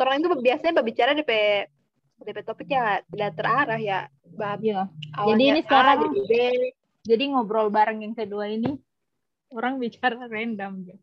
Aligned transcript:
orang 0.00 0.16
itu 0.20 0.28
biasanya 0.40 0.72
berbicara 0.80 1.12
DP 1.14 1.32
DP 2.20 2.38
topiknya 2.44 3.04
tidak 3.08 3.30
terarah 3.36 3.80
ya 3.80 4.08
bab 4.36 4.60
awalnya 5.16 5.36
Jadi 5.36 5.42
ini 5.44 5.60
A, 5.60 5.64
sekarang 5.64 5.96
jadi 6.00 6.20
B 6.24 6.32
jadi 7.00 7.24
ngobrol 7.32 7.68
bareng 7.72 8.04
yang 8.04 8.14
kedua 8.16 8.48
ini 8.48 8.76
orang 9.56 9.80
bicara 9.80 10.28
random 10.28 10.72
ya. 10.84 10.96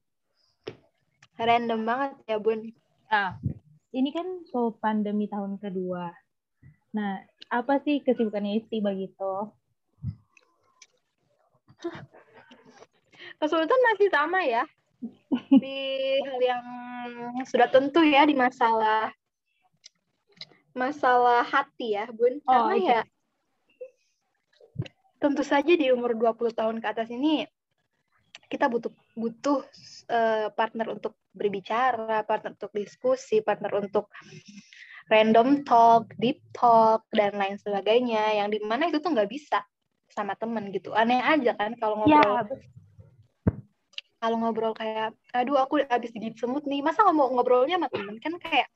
random 1.37 1.85
banget 1.85 2.11
ya 2.25 2.37
bun 2.41 2.73
Nah, 3.07 3.39
ini 3.95 4.11
kan 4.11 4.43
so 4.51 4.75
pandemi 4.83 5.31
tahun 5.31 5.55
kedua. 5.63 6.11
Nah, 6.91 7.23
apa 7.47 7.79
sih 7.87 8.03
kesibukannya 8.03 8.59
Isti 8.59 8.83
begitu? 8.83 9.47
kesulitan 13.37 13.81
masih 13.93 14.09
sama 14.09 14.41
ya 14.43 14.65
di 15.61 15.79
hal 16.25 16.39
yang 16.41 16.65
sudah 17.45 17.69
tentu 17.69 18.01
ya 18.01 18.25
di 18.25 18.33
masalah 18.33 19.13
masalah 20.77 21.41
hati 21.41 21.97
ya 21.97 22.05
bun. 22.13 22.37
Oh, 22.45 22.69
karena 22.69 22.75
iya. 22.77 22.91
ya 22.91 23.01
tentu 25.17 25.41
saja 25.41 25.73
di 25.73 25.89
umur 25.89 26.13
20 26.13 26.53
tahun 26.53 26.77
ke 26.77 26.87
atas 26.93 27.09
ini 27.09 27.45
kita 28.47 28.69
butuh 28.71 28.93
butuh 29.17 29.59
eh, 30.07 30.47
partner 30.55 30.95
untuk 30.95 31.19
berbicara, 31.35 32.23
partner 32.23 32.55
untuk 32.55 32.71
diskusi, 32.71 33.43
partner 33.43 33.75
untuk 33.75 34.07
random 35.11 35.67
talk, 35.67 36.15
deep 36.15 36.39
talk 36.55 37.03
dan 37.11 37.35
lain 37.35 37.59
sebagainya. 37.59 38.39
Yang 38.39 38.47
di 38.55 38.59
mana 38.63 38.87
itu 38.87 39.03
tuh 39.03 39.11
nggak 39.11 39.27
bisa 39.27 39.67
sama 40.07 40.33
temen 40.39 40.71
gitu. 40.71 40.95
Aneh 40.95 41.19
aja 41.19 41.59
kan 41.59 41.75
kalau 41.75 41.99
ngobrol. 41.99 42.39
Ya, 42.39 42.41
kalau 44.27 44.43
ngobrol 44.43 44.75
kayak 44.75 45.15
aduh 45.31 45.63
aku 45.63 45.79
habis 45.87 46.11
digigit 46.11 46.35
semut 46.35 46.67
nih 46.67 46.83
masa 46.83 47.07
ngomong 47.07 47.39
ngobrolnya 47.39 47.79
sama 47.79 47.87
temen? 47.87 48.19
Kan 48.19 48.35
kayak 48.43 48.67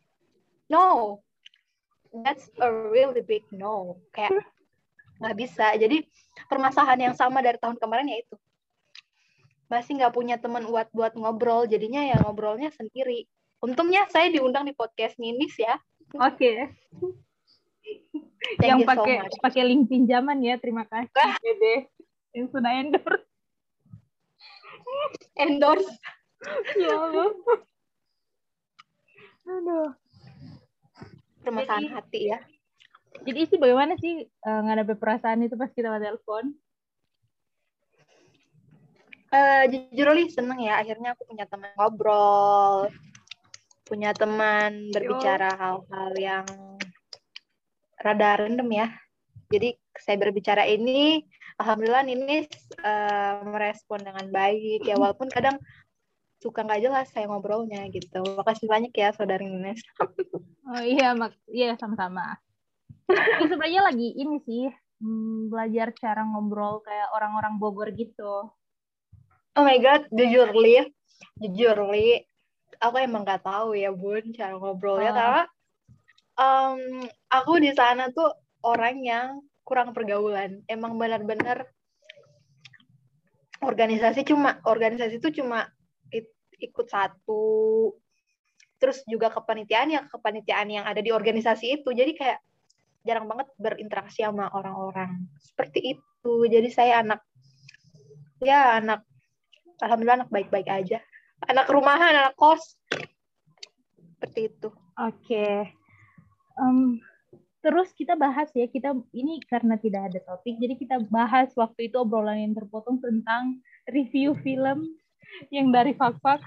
no 0.72 1.20
that's 2.24 2.48
a 2.64 2.68
really 2.72 3.20
big 3.20 3.44
no. 3.52 4.00
Kayak 4.16 4.40
nggak 5.20 5.36
bisa. 5.36 5.76
Jadi 5.76 6.08
permasalahan 6.48 7.12
yang 7.12 7.16
sama 7.20 7.44
dari 7.44 7.60
tahun 7.60 7.76
kemarin 7.76 8.08
ya 8.08 8.24
itu 8.24 8.36
masih 9.72 10.00
nggak 10.00 10.16
punya 10.16 10.36
teman 10.40 10.64
buat 10.68 10.88
buat 10.96 11.16
ngobrol. 11.20 11.68
Jadinya 11.68 12.04
ya 12.08 12.16
ngobrolnya 12.24 12.72
sendiri. 12.72 13.28
Untungnya 13.60 14.08
saya 14.08 14.32
diundang 14.32 14.68
di 14.68 14.74
podcast 14.76 15.20
Ninis 15.20 15.56
ya. 15.60 15.76
Oke. 16.16 16.72
Thank 18.58 18.68
yang 18.68 18.80
you 18.82 18.88
so 18.90 18.92
pakai 18.98 19.16
pakai 19.38 19.64
link 19.64 19.88
pinjaman 19.88 20.42
ya, 20.42 20.58
terima 20.58 20.84
kasih. 20.90 21.14
Yang 22.36 22.48
sudah 22.56 22.72
endorse. 22.80 23.31
Endorse 25.38 25.92
ya 26.80 26.96
Allah. 26.98 27.30
Aduh. 29.52 29.90
permasalahan 31.42 31.86
Jadi- 31.90 31.96
hati 31.98 32.22
ya 32.30 32.40
Jadi 33.22 33.38
Isti 33.44 33.58
bagaimana 33.60 33.98
sih 34.00 34.24
eh, 34.24 34.62
ngadepin 34.66 34.98
perasaan 34.98 35.44
itu 35.46 35.54
pas 35.60 35.70
kita 35.70 35.92
telepon? 36.00 36.56
Eh, 39.32 39.64
jujur 39.72 40.12
li 40.12 40.28
seneng 40.28 40.60
ya 40.60 40.80
akhirnya 40.84 41.16
aku 41.16 41.24
punya 41.24 41.48
teman 41.48 41.72
ngobrol 41.80 42.92
punya 43.88 44.12
teman 44.12 44.92
berbicara 44.92 45.52
hal-hal 45.56 46.12
yang 46.20 46.48
rada 47.96 48.44
random 48.44 48.68
ya 48.72 48.88
jadi 49.48 49.76
saya 50.00 50.20
berbicara 50.20 50.68
ini 50.68 51.24
alhamdulillah 51.62 52.04
ini 52.10 52.50
eh, 52.82 53.34
merespon 53.46 54.02
dengan 54.02 54.26
baik. 54.34 54.82
Ya 54.90 54.98
walaupun 54.98 55.30
kadang 55.30 55.62
suka 56.42 56.66
nggak 56.66 56.82
jelas 56.82 57.08
saya 57.14 57.30
ngobrolnya 57.30 57.86
gitu. 57.94 58.26
Makasih 58.26 58.66
banyak 58.66 58.92
ya 58.98 59.14
saudari 59.14 59.46
Nines 59.46 59.86
Oh 60.66 60.82
iya, 60.82 61.14
mak 61.14 61.38
iya 61.52 61.78
sama-sama. 61.78 62.42
Ini 63.12 63.46
sebenarnya 63.46 63.82
lagi 63.92 64.10
ini 64.18 64.38
sih 64.48 64.66
hmm, 65.04 65.52
belajar 65.52 65.94
cara 65.94 66.26
ngobrol 66.26 66.82
kayak 66.82 67.12
orang-orang 67.14 67.60
Bogor 67.62 67.92
gitu. 67.94 68.50
oh 69.52 69.64
my 69.68 69.78
god 69.84 70.08
jujur 70.10 70.50
li. 70.56 70.82
Jujur 71.38 71.78
li. 71.94 72.24
Aku 72.82 72.98
emang 72.98 73.28
nggak 73.28 73.46
tahu 73.46 73.78
ya 73.78 73.94
bun 73.94 74.32
cara 74.34 74.58
ngobrolnya. 74.58 75.12
Oh. 75.12 75.18
karena 75.18 75.44
em, 76.40 76.80
aku 77.30 77.54
di 77.62 77.72
sana 77.76 78.10
tuh 78.10 78.32
orang 78.64 78.98
yang 79.04 79.44
kurang 79.72 79.96
pergaulan. 79.96 80.60
Emang 80.68 81.00
benar-benar 81.00 81.64
organisasi 83.64 84.28
cuma 84.28 84.60
organisasi 84.68 85.24
itu 85.24 85.40
cuma 85.40 85.72
ikut 86.60 86.88
satu. 86.92 87.96
Terus 88.76 89.08
juga 89.08 89.32
kepanitiaan 89.32 89.88
ya 89.96 90.02
kepanitiaan 90.12 90.68
yang 90.68 90.84
ada 90.84 91.00
di 91.00 91.16
organisasi 91.16 91.80
itu. 91.80 91.96
Jadi 91.96 92.12
kayak 92.20 92.44
jarang 93.08 93.32
banget 93.32 93.48
berinteraksi 93.56 94.28
sama 94.28 94.52
orang-orang. 94.52 95.32
Seperti 95.40 95.96
itu. 95.96 96.34
Jadi 96.52 96.68
saya 96.68 97.00
anak 97.00 97.24
ya 98.44 98.76
anak 98.76 99.08
alhamdulillah 99.80 100.28
anak 100.28 100.32
baik-baik 100.36 100.68
aja. 100.68 101.00
Anak 101.48 101.72
rumahan 101.72 102.12
anak 102.12 102.36
kos. 102.36 102.76
Seperti 104.20 104.52
itu. 104.52 104.70
Oke. 105.00 105.72
Em, 106.62 107.02
terus 107.62 107.94
kita 107.94 108.18
bahas 108.18 108.50
ya, 108.58 108.66
kita 108.66 108.98
ini 109.14 109.42
karena 109.46 109.78
tidak 109.78 110.12
ada 110.12 110.20
topik, 110.26 110.58
jadi 110.58 110.76
kita 110.78 110.96
bahas 111.08 111.54
waktu 111.54 111.88
itu 111.88 112.02
obrolan 112.02 112.42
yang 112.42 112.54
terpotong 112.58 112.98
tentang 112.98 113.62
review 113.90 114.34
film 114.42 114.90
yang 115.54 115.70
dari 115.70 115.94
Fakfak. 115.94 116.42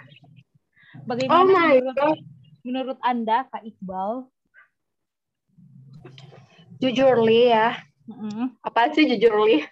Bagaimana 1.06 1.42
Oh 1.42 1.47
menurut, 1.47 1.97
God. 1.98 2.19
menurut 2.62 2.98
Anda, 3.02 3.47
Kak 3.50 3.66
Iqbal? 3.66 4.30
jujur 6.84 7.16
li 7.25 7.48
ya 7.48 7.81
Mm-mm. 8.04 8.60
apa 8.60 8.92
sih 8.92 9.08
jujur 9.08 9.46
li 9.48 9.64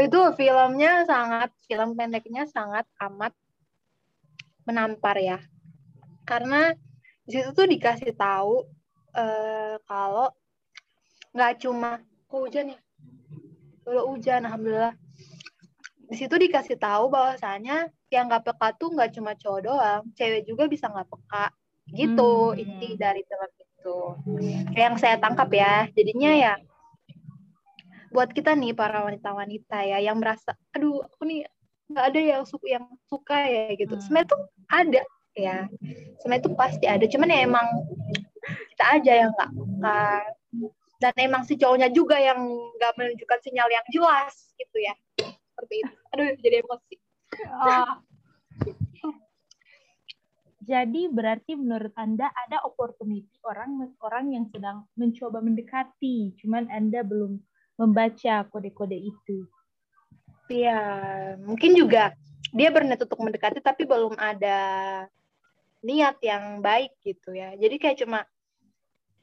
itu 0.00 0.20
filmnya 0.34 1.04
sangat 1.04 1.52
film 1.68 1.92
pendeknya 1.92 2.48
sangat 2.48 2.88
amat 2.96 3.36
menampar 4.64 5.20
ya 5.20 5.38
karena 6.24 6.72
di 7.28 7.38
situ 7.38 7.52
tuh 7.52 7.68
dikasih 7.68 8.16
tahu 8.16 8.64
eh, 9.16 9.74
kalau 9.84 10.28
nggak 11.32 11.52
cuma 11.64 12.00
kok 12.28 12.40
hujan 12.44 12.76
ya 12.76 12.78
kalau 13.82 14.14
hujan 14.14 14.46
alhamdulillah. 14.46 14.94
Di 16.06 16.16
situ 16.20 16.34
dikasih 16.36 16.76
tahu 16.76 17.08
bahwasanya 17.08 17.88
yang 18.12 18.28
nggak 18.28 18.44
peka 18.44 18.68
tuh 18.76 18.92
nggak 18.92 19.16
cuma 19.16 19.32
cowok 19.32 19.60
doang 19.64 20.02
cewek 20.14 20.44
juga 20.44 20.68
bisa 20.70 20.86
nggak 20.86 21.08
peka. 21.08 21.46
Gitu 21.92 22.30
Hmm. 22.30 22.60
inti 22.62 22.88
dari 22.94 23.26
film 23.26 23.50
itu. 23.58 23.98
Yang 24.76 24.94
saya 25.02 25.16
tangkap 25.18 25.50
ya 25.50 25.88
jadinya 25.96 26.30
ya 26.30 26.54
buat 28.12 28.28
kita 28.28 28.52
nih 28.52 28.76
para 28.76 29.08
wanita-wanita 29.08 29.88
ya 29.88 29.98
yang 30.04 30.20
merasa 30.20 30.52
aduh 30.76 31.00
aku 31.00 31.24
nih 31.24 31.48
nggak 31.88 32.04
ada 32.12 32.20
yang 32.20 32.44
suka 32.44 32.66
yang 32.68 32.84
suka 33.08 33.36
ya 33.48 33.72
gitu. 33.74 33.96
Hmm. 33.96 34.02
sebenarnya 34.04 34.28
tuh 34.30 34.40
ada 34.68 35.02
ya 35.32 35.56
sebenarnya 36.20 36.44
tuh 36.44 36.54
pasti 36.54 36.84
ada. 36.86 37.04
Cuman 37.08 37.32
ya 37.32 37.40
emang 37.48 37.66
kita 38.82 38.98
aja 38.98 39.12
yang 39.14 39.30
nggak 39.30 39.50
peka 39.54 40.02
dan 40.98 41.14
emang 41.22 41.46
si 41.46 41.54
cowoknya 41.54 41.86
juga 41.94 42.18
yang 42.18 42.42
nggak 42.50 42.98
menunjukkan 42.98 43.38
sinyal 43.46 43.70
yang 43.70 43.86
jelas 43.94 44.34
gitu 44.58 44.76
ya 44.82 44.94
seperti 45.22 45.86
itu 45.86 45.94
aduh 46.10 46.34
jadi 46.42 46.56
emosi 46.66 46.94
Ah. 47.62 47.96
Jadi 50.62 51.08
berarti 51.08 51.56
menurut 51.56 51.96
Anda 51.96 52.28
ada 52.28 52.60
opportunity 52.62 53.40
orang 53.40 53.88
orang 54.04 54.36
yang 54.36 54.44
sedang 54.52 54.84
mencoba 55.00 55.40
mendekati, 55.40 56.36
cuman 56.38 56.68
Anda 56.68 57.02
belum 57.02 57.40
membaca 57.80 58.46
kode-kode 58.52 58.94
itu. 58.94 59.48
Iya, 60.52 60.78
mungkin 61.40 61.72
juga 61.72 62.12
dia 62.52 62.68
berniat 62.68 63.00
untuk 63.00 63.16
mendekati 63.24 63.64
tapi 63.64 63.88
belum 63.88 64.14
ada 64.20 64.60
niat 65.82 66.20
yang 66.20 66.60
baik 66.60 67.00
gitu 67.00 67.32
ya. 67.32 67.56
Jadi 67.56 67.80
kayak 67.80 67.98
cuma 68.04 68.28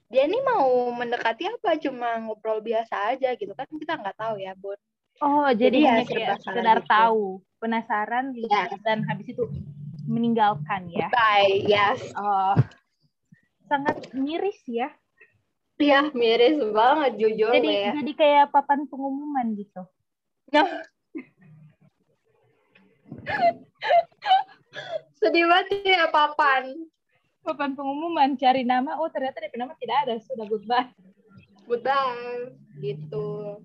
dia 0.09 0.25
ini 0.25 0.41
mau 0.41 0.89
mendekati 0.89 1.45
apa 1.45 1.77
cuma 1.77 2.17
ngobrol 2.17 2.59
biasa 2.59 3.13
aja 3.13 3.29
gitu 3.37 3.53
kan 3.53 3.69
kita 3.69 3.93
nggak 3.93 4.17
tahu 4.17 4.41
ya 4.41 4.57
Bun. 4.57 4.75
Oh, 5.19 5.51
jadi, 5.51 5.75
Jadi 5.75 5.79
ya 5.83 5.91
hanya 5.99 6.07
salah 6.07 6.39
sekedar 6.39 6.77
gitu. 6.79 6.87
tahu, 6.87 7.23
penasaran, 7.59 8.25
lihat, 8.31 8.71
Iya. 8.71 8.79
dan 8.87 9.03
habis 9.03 9.27
itu 9.27 9.43
meninggalkan 10.07 10.87
ya. 10.87 11.11
Bye, 11.11 11.59
yes. 11.67 11.99
Oh, 12.15 12.55
sangat 13.67 13.99
miris 14.15 14.63
ya. 14.63 14.95
Iya 15.75 16.07
miris 16.11 16.59
banget 16.71 17.19
jujur 17.19 17.51
Jadi 17.55 17.67
ya. 17.71 17.91
jadi 17.95 18.11
kayak 18.15 18.45
papan 18.51 18.83
pengumuman 18.87 19.55
gitu. 19.55 19.83
Nah. 20.55 20.67
Sedih 25.19 25.51
banget 25.51 25.83
ya 25.83 26.07
papan. 26.07 26.79
Papan 27.39 27.73
pengumuman 27.73 28.35
cari 28.35 28.67
nama, 28.67 28.99
oh 28.99 29.09
ternyata 29.09 29.39
DP 29.39 29.55
nama 29.57 29.73
tidak 29.79 29.97
ada, 30.05 30.15
sudah 30.21 30.45
goodbye. 30.45 30.91
Goodbye 31.65 32.53
gitu. 32.83 33.59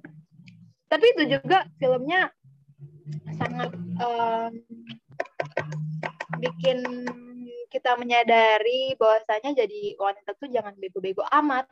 Tapi 0.87 1.05
itu 1.17 1.39
juga 1.39 1.67
filmnya 1.81 2.31
sangat 3.35 3.75
em, 3.75 4.53
bikin 6.39 6.79
kita 7.69 7.99
menyadari 7.99 8.95
bahwasanya 8.95 9.67
jadi 9.67 9.99
wanita 9.99 10.39
tuh 10.39 10.47
jangan 10.47 10.79
bego-bego 10.79 11.27
amat. 11.43 11.67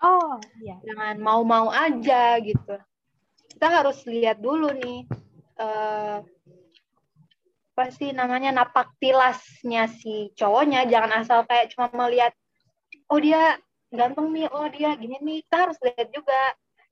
Oh, 0.00 0.38
iya. 0.62 0.78
Jangan 0.86 1.18
mau-mau 1.18 1.68
aja 1.68 2.38
gitu. 2.40 2.78
Kita 3.50 3.66
harus 3.68 4.00
lihat 4.06 4.40
dulu 4.40 4.70
nih 4.72 5.04
uh, 5.60 6.24
apa 7.80 7.96
sih 7.96 8.12
namanya 8.12 8.52
napak 8.52 8.92
tilasnya 9.00 9.88
si 9.88 10.28
cowoknya. 10.36 10.84
Jangan 10.84 11.24
asal 11.24 11.48
kayak 11.48 11.72
cuma 11.72 11.88
melihat 11.96 12.36
oh 13.08 13.16
dia 13.16 13.56
ganteng 13.88 14.36
nih 14.36 14.52
oh 14.52 14.68
dia 14.68 14.92
gini 15.00 15.16
nih. 15.16 15.40
Kita 15.48 15.64
harus 15.64 15.80
lihat 15.80 16.12
juga 16.12 16.36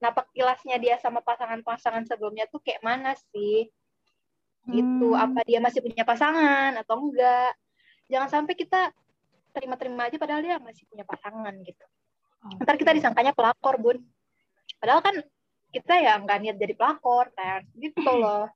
napak 0.01 0.33
tilasnya 0.33 0.81
dia 0.81 0.97
sama 0.97 1.21
pasangan-pasangan 1.21 2.09
sebelumnya 2.09 2.49
tuh 2.49 2.65
kayak 2.65 2.81
mana 2.81 3.13
sih? 3.37 3.69
Gitu. 4.65 5.13
Hmm. 5.13 5.21
apa 5.29 5.45
dia 5.45 5.61
masih 5.61 5.85
punya 5.85 6.09
pasangan 6.09 6.73
atau 6.81 6.97
enggak? 6.97 7.53
Jangan 8.09 8.29
sampai 8.33 8.57
kita 8.57 8.89
terima-terima 9.53 10.09
aja 10.09 10.17
padahal 10.17 10.41
dia 10.41 10.57
masih 10.57 10.89
punya 10.89 11.05
pasangan 11.05 11.53
gitu. 11.69 11.85
Okay. 12.49 12.65
ntar 12.65 12.81
kita 12.81 12.97
disangkanya 12.97 13.37
pelakor 13.37 13.77
bun. 13.77 14.01
Padahal 14.81 15.05
kan 15.05 15.21
kita 15.69 16.01
ya 16.01 16.17
nggak 16.17 16.39
niat 16.41 16.57
jadi 16.57 16.73
pelakor 16.73 17.29
kan? 17.37 17.69
Gitu 17.77 18.09
loh 18.09 18.49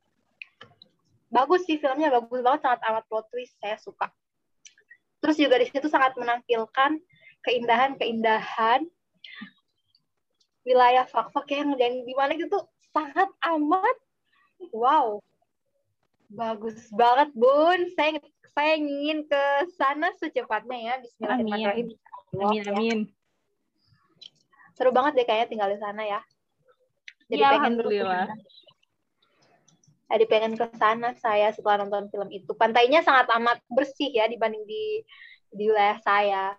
bagus 1.32 1.64
sih 1.64 1.80
filmnya 1.80 2.12
bagus 2.12 2.44
banget 2.44 2.60
sangat 2.68 2.80
amat 2.92 3.04
plot 3.08 3.26
twist 3.32 3.56
saya 3.58 3.80
suka 3.80 4.12
terus 5.24 5.40
juga 5.40 5.56
di 5.56 5.66
situ 5.72 5.88
sangat 5.88 6.12
menampilkan 6.20 7.00
keindahan-keindahan 7.48 8.84
wilayah 10.62 11.08
fak-fak 11.08 11.48
yang 11.50 11.74
dan 11.80 12.04
di 12.04 12.14
mana 12.14 12.36
itu 12.36 12.60
sangat 12.92 13.32
amat 13.42 13.96
wow 14.70 15.18
Bagus 16.32 16.88
banget, 16.96 17.28
Bun. 17.36 17.92
Saya 17.92 18.16
saya 18.56 18.72
ingin 18.80 19.24
ke 19.28 19.44
sana 19.76 20.12
secepatnya 20.16 20.78
ya. 20.80 20.94
Bismillahirrahmanirrahim. 21.04 21.86
Amin, 22.40 22.56
ya. 22.56 22.72
amin. 22.72 22.98
Seru 24.72 24.90
banget 24.96 25.20
deh 25.20 25.26
kayaknya 25.28 25.48
tinggal 25.52 25.68
di 25.68 25.78
sana 25.80 26.02
ya. 26.04 26.20
Jadi 27.28 27.40
ya, 27.40 27.48
pengen 27.52 27.76
alhamdulillah. 27.76 28.26
Jadi 30.12 30.24
pengen 30.28 30.52
ke 30.60 30.68
sana 30.76 31.16
saya 31.16 31.48
setelah 31.56 31.88
nonton 31.88 32.12
film 32.12 32.28
itu. 32.28 32.52
Pantainya 32.52 33.00
sangat 33.00 33.32
amat 33.32 33.64
bersih 33.72 34.12
ya 34.12 34.28
dibanding 34.28 34.60
di 34.68 35.00
di 35.48 35.72
wilayah 35.72 35.96
saya. 36.04 36.52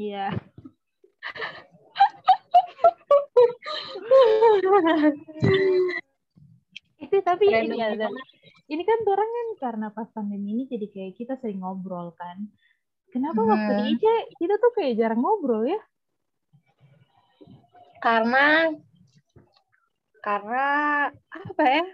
Iya. 0.00 0.32
itu 7.04 7.16
tapi 7.20 7.52
ini 7.52 7.76
ya, 7.76 7.92
ini 8.64 8.82
kan 8.86 8.98
orang 9.04 9.28
kan 9.28 9.48
karena 9.60 9.86
pas 9.92 10.08
pandemi 10.08 10.56
ini 10.56 10.64
jadi 10.64 10.88
kayak 10.88 11.12
kita 11.20 11.34
sering 11.36 11.60
ngobrol 11.60 12.16
kan. 12.16 12.48
Kenapa 13.12 13.44
hmm. 13.44 13.50
waktu 13.50 13.72
di 13.76 13.84
IC 13.94 14.04
kita 14.40 14.56
tuh 14.56 14.72
kayak 14.72 14.96
jarang 14.96 15.20
ngobrol 15.20 15.68
ya? 15.68 15.80
Karena 18.00 18.72
karena 20.24 20.66
apa 21.28 21.64
ya? 21.68 21.84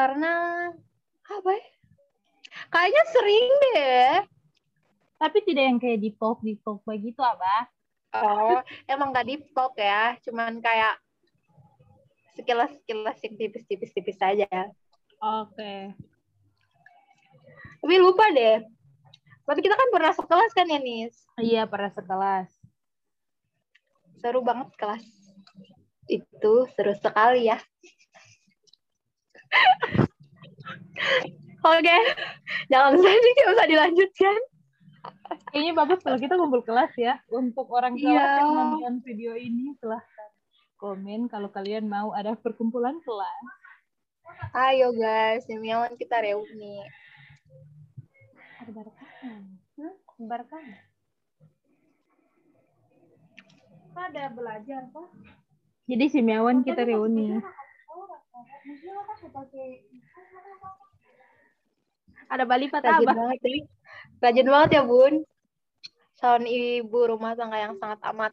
Karena 0.00 0.32
apa 1.28 1.50
ya? 1.52 1.66
Kayaknya 2.72 3.04
sering 3.12 3.46
deh. 3.60 4.08
Tapi 5.20 5.38
tidak 5.44 5.64
yang 5.68 5.76
kayak 5.76 6.00
di 6.00 6.10
talk 6.16 6.40
di 6.40 6.56
talk 6.56 6.80
begitu, 6.88 7.20
Abah. 7.20 7.68
Oh, 8.16 8.64
emang 8.88 9.12
gak 9.12 9.28
di 9.28 9.36
talk 9.52 9.76
ya, 9.76 10.16
cuman 10.24 10.64
kayak 10.64 10.96
sekilas-sekilas 12.32 13.20
yang 13.20 13.34
tipis-tipis-tipis 13.36 14.16
saja. 14.16 14.48
Oke. 14.48 15.52
Okay. 15.52 15.80
Tapi 17.84 17.94
lupa 18.00 18.32
deh. 18.32 18.64
Tapi 19.44 19.60
kita 19.60 19.76
kan 19.76 19.88
pernah 19.92 20.16
sekelas 20.16 20.50
kan 20.56 20.64
ya, 20.64 20.80
Nis? 20.80 21.28
Iya, 21.36 21.68
pernah 21.68 21.92
sekelas. 21.92 22.48
Seru 24.16 24.40
banget 24.40 24.72
kelas. 24.80 25.04
Itu 26.08 26.72
seru 26.72 26.96
sekali 26.96 27.52
ya. 27.52 27.60
Oke, 31.60 31.84
okay. 31.84 32.00
jangan 32.72 32.96
sedih, 32.96 33.32
nggak 33.36 33.52
usah 33.52 33.66
dilanjutkan. 33.68 34.40
Kayaknya 35.52 35.72
bagus 35.76 36.00
kalau 36.00 36.18
kita 36.18 36.34
ngumpul 36.40 36.64
kelas 36.64 36.92
ya. 36.96 37.20
Untuk 37.28 37.68
orang 37.68 38.00
kelas 38.00 38.16
yeah. 38.16 38.40
yang 38.40 38.50
nonton 38.56 38.94
video 39.04 39.36
ini, 39.36 39.76
silahkan 39.76 40.30
komen 40.80 41.28
kalau 41.28 41.52
kalian 41.52 41.84
mau 41.84 42.16
ada 42.16 42.32
perkumpulan 42.32 42.96
kelas. 43.04 43.44
Ayo 44.56 44.96
guys, 44.96 45.44
Semiawan 45.44 45.92
kita 46.00 46.24
reuni. 46.24 46.80
Ada 48.64 48.70
barkan. 48.72 49.40
Hmm? 49.76 49.94
Barkan. 50.24 50.64
Ada 53.92 54.32
belajar, 54.32 54.88
Pak. 54.88 55.08
Jadi 55.84 56.04
Semiawan 56.08 56.64
kita 56.64 56.88
reuni. 56.88 57.36
Ada 62.30 62.44
Bali 62.46 62.66
Pak 62.70 62.80
Rajin 62.86 63.08
banget, 63.10 63.40
ya. 63.42 63.58
Rajin 64.22 64.48
banget 64.48 64.70
ya, 64.78 64.82
Bun. 64.86 65.14
Calon 66.20 66.44
ibu 66.46 66.98
rumah 67.08 67.32
tangga 67.32 67.58
yang 67.58 67.74
sangat 67.80 67.98
amat. 68.12 68.32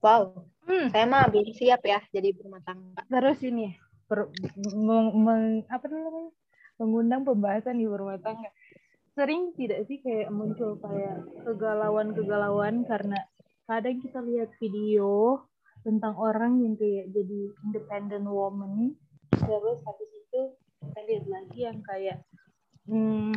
Wow. 0.00 0.48
Hmm. 0.64 0.88
Saya 0.88 1.04
mah 1.04 1.28
belum 1.28 1.52
siap 1.52 1.84
ya 1.84 2.00
jadi 2.08 2.32
rumah 2.40 2.62
tangga. 2.64 3.04
Terus 3.04 3.42
ini 3.44 3.76
per, 4.08 4.32
meng, 4.72 5.12
meng, 5.12 5.44
apa 5.68 5.84
namanya? 5.90 6.32
mengundang 6.74 7.22
pembahasan 7.22 7.78
di 7.78 7.86
rumah 7.86 8.18
tangga. 8.18 8.50
Sering 9.14 9.54
tidak 9.54 9.86
sih 9.86 10.02
kayak 10.02 10.30
muncul 10.34 10.74
kayak 10.82 11.22
kegalauan-kegalauan 11.46 12.82
karena 12.82 13.18
kadang 13.70 14.02
kita 14.02 14.18
lihat 14.18 14.50
video 14.58 15.38
tentang 15.84 16.16
orang 16.16 16.64
yang 16.64 16.74
kayak 16.74 17.12
jadi 17.12 17.40
independent 17.68 18.26
woman 18.26 18.96
terus 19.30 19.78
habis 19.84 20.10
itu 20.10 20.40
kita 20.80 21.00
lihat 21.04 21.24
lagi 21.28 21.58
yang 21.60 21.78
kayak 21.84 22.18
hmm, 22.88 23.36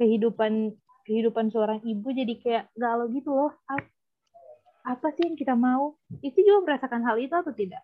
kehidupan 0.00 0.74
kehidupan 1.04 1.52
seorang 1.52 1.84
ibu 1.84 2.08
jadi 2.08 2.34
kayak 2.40 2.64
galau 2.74 3.06
gitu 3.12 3.30
loh 3.36 3.52
apa 4.84 5.12
sih 5.12 5.28
yang 5.28 5.36
kita 5.36 5.54
mau? 5.56 5.96
Itu 6.24 6.40
juga 6.40 6.64
merasakan 6.72 7.04
hal 7.04 7.16
itu 7.20 7.34
atau 7.36 7.52
tidak? 7.52 7.82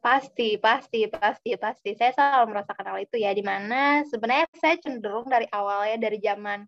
Pasti, 0.00 0.54
pasti, 0.56 1.10
pasti, 1.10 1.50
pasti. 1.58 1.90
Saya 1.98 2.14
selalu 2.14 2.54
merasakan 2.54 2.86
hal 2.94 2.98
itu 3.02 3.16
ya, 3.18 3.34
di 3.34 3.42
mana 3.42 4.06
sebenarnya 4.06 4.46
saya 4.54 4.78
cenderung 4.78 5.26
dari 5.26 5.50
awalnya, 5.50 5.98
dari 5.98 6.18
zaman 6.22 6.62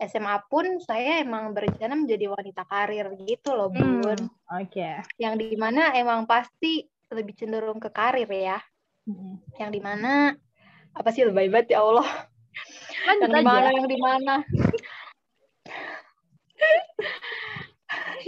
SMA 0.00 0.36
pun 0.50 0.80
saya 0.82 1.22
emang 1.22 1.54
berencana 1.54 1.94
menjadi 1.94 2.32
wanita 2.32 2.62
karir 2.66 3.06
gitu 3.22 3.54
loh, 3.54 3.70
hmm, 3.70 4.02
Bun. 4.02 4.18
Hmm, 4.18 4.58
Oke. 4.58 4.82
Okay. 4.82 4.94
Yang 5.20 5.34
di 5.46 5.48
mana 5.60 5.94
emang 5.94 6.26
pasti 6.26 6.82
lebih 7.12 7.36
cenderung 7.36 7.78
ke 7.78 7.92
karir 7.92 8.26
ya. 8.26 8.58
Hmm. 9.06 9.38
Yang 9.60 9.70
di 9.78 9.80
mana, 9.82 10.34
apa 10.96 11.08
sih 11.14 11.22
lebih 11.22 11.52
banget 11.52 11.78
ya 11.78 11.84
Allah. 11.84 12.08
Lanjut 13.06 13.28
yang 13.28 13.36
di 13.36 13.44
mana, 13.46 13.68
yang 13.70 13.88
di 13.88 13.98
mana. 13.98 14.34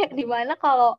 yang 0.00 0.14
di 0.14 0.26
mana 0.26 0.52
kalau 0.58 0.98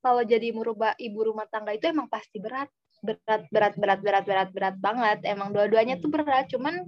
kalau 0.00 0.22
jadi 0.22 0.54
merubah 0.54 0.94
ibu 1.02 1.18
rumah 1.26 1.50
tangga 1.50 1.74
itu 1.74 1.90
emang 1.90 2.06
pasti 2.06 2.38
berat 2.38 2.70
berat 3.02 3.42
berat 3.50 3.74
berat 3.74 4.00
berat 4.00 4.24
berat 4.24 4.48
berat 4.54 4.76
banget 4.78 5.18
emang 5.26 5.50
dua-duanya 5.50 5.98
tuh 5.98 6.10
berat 6.10 6.46
cuman 6.46 6.86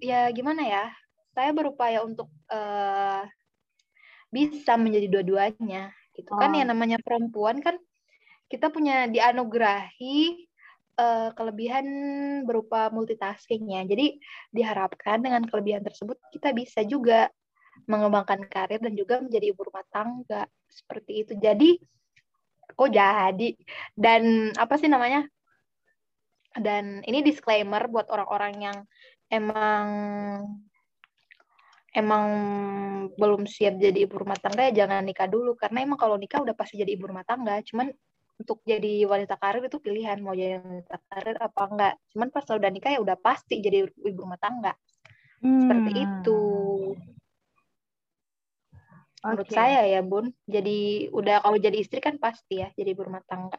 ya 0.00 0.32
gimana 0.32 0.64
ya 0.64 0.84
saya 1.38 1.54
berupaya 1.54 2.02
untuk 2.02 2.26
uh, 2.50 3.22
bisa 4.34 4.74
menjadi 4.74 5.06
dua-duanya 5.06 5.94
itu 6.18 6.34
oh. 6.34 6.38
kan 6.42 6.50
ya 6.50 6.66
namanya 6.66 6.98
perempuan 6.98 7.62
kan 7.62 7.78
kita 8.50 8.74
punya 8.74 9.06
dianugerahi 9.06 10.50
uh, 10.98 11.30
kelebihan 11.38 11.86
berupa 12.42 12.90
multitasking 12.90 13.70
ya 13.70 13.86
jadi 13.86 14.18
diharapkan 14.50 15.22
dengan 15.22 15.46
kelebihan 15.46 15.86
tersebut 15.86 16.18
kita 16.34 16.50
bisa 16.50 16.82
juga 16.82 17.30
mengembangkan 17.86 18.42
karir 18.50 18.82
dan 18.82 18.98
juga 18.98 19.22
menjadi 19.22 19.54
ibu 19.54 19.62
rumah 19.62 19.86
tangga 19.92 20.48
seperti 20.66 21.22
itu. 21.22 21.32
Jadi 21.38 21.78
kok 22.74 22.90
jadi 22.90 23.48
dan 23.94 24.50
apa 24.58 24.74
sih 24.80 24.90
namanya? 24.90 25.28
Dan 26.58 27.04
ini 27.06 27.22
disclaimer 27.22 27.86
buat 27.86 28.10
orang-orang 28.10 28.54
yang 28.58 28.78
emang 29.30 29.86
emang 31.98 32.26
belum 33.18 33.44
siap 33.50 33.76
jadi 33.82 34.06
ibu 34.06 34.22
rumah 34.22 34.38
tangga 34.38 34.70
ya 34.70 34.84
jangan 34.86 35.02
nikah 35.02 35.26
dulu 35.26 35.58
karena 35.58 35.82
emang 35.82 35.98
kalau 35.98 36.14
nikah 36.14 36.40
udah 36.40 36.54
pasti 36.54 36.78
jadi 36.78 36.94
ibu 36.94 37.10
rumah 37.10 37.26
tangga. 37.26 37.58
Cuman 37.66 37.90
untuk 38.38 38.62
jadi 38.62 39.02
wanita 39.10 39.34
karir 39.34 39.66
itu 39.66 39.82
pilihan 39.82 40.22
mau 40.22 40.32
jadi 40.38 40.62
wanita 40.62 40.96
karir 41.10 41.36
apa 41.42 41.62
enggak. 41.66 41.94
Cuman 42.14 42.28
pas 42.30 42.44
udah 42.46 42.70
nikah 42.70 42.90
ya 42.94 43.00
udah 43.02 43.16
pasti 43.18 43.58
jadi 43.58 43.90
ibu 43.90 44.18
rumah 44.22 44.38
tangga. 44.38 44.72
Hmm. 45.42 45.66
Seperti 45.66 45.90
itu 45.98 46.40
menurut 49.18 49.50
saya 49.50 49.82
ya 49.82 50.00
bun 50.06 50.30
jadi 50.46 51.10
udah 51.10 51.42
kalau 51.42 51.58
jadi 51.58 51.74
istri 51.82 51.98
kan 51.98 52.22
pasti 52.22 52.62
ya 52.62 52.70
jadi 52.78 52.94
berumah 52.94 53.22
tangga 53.26 53.58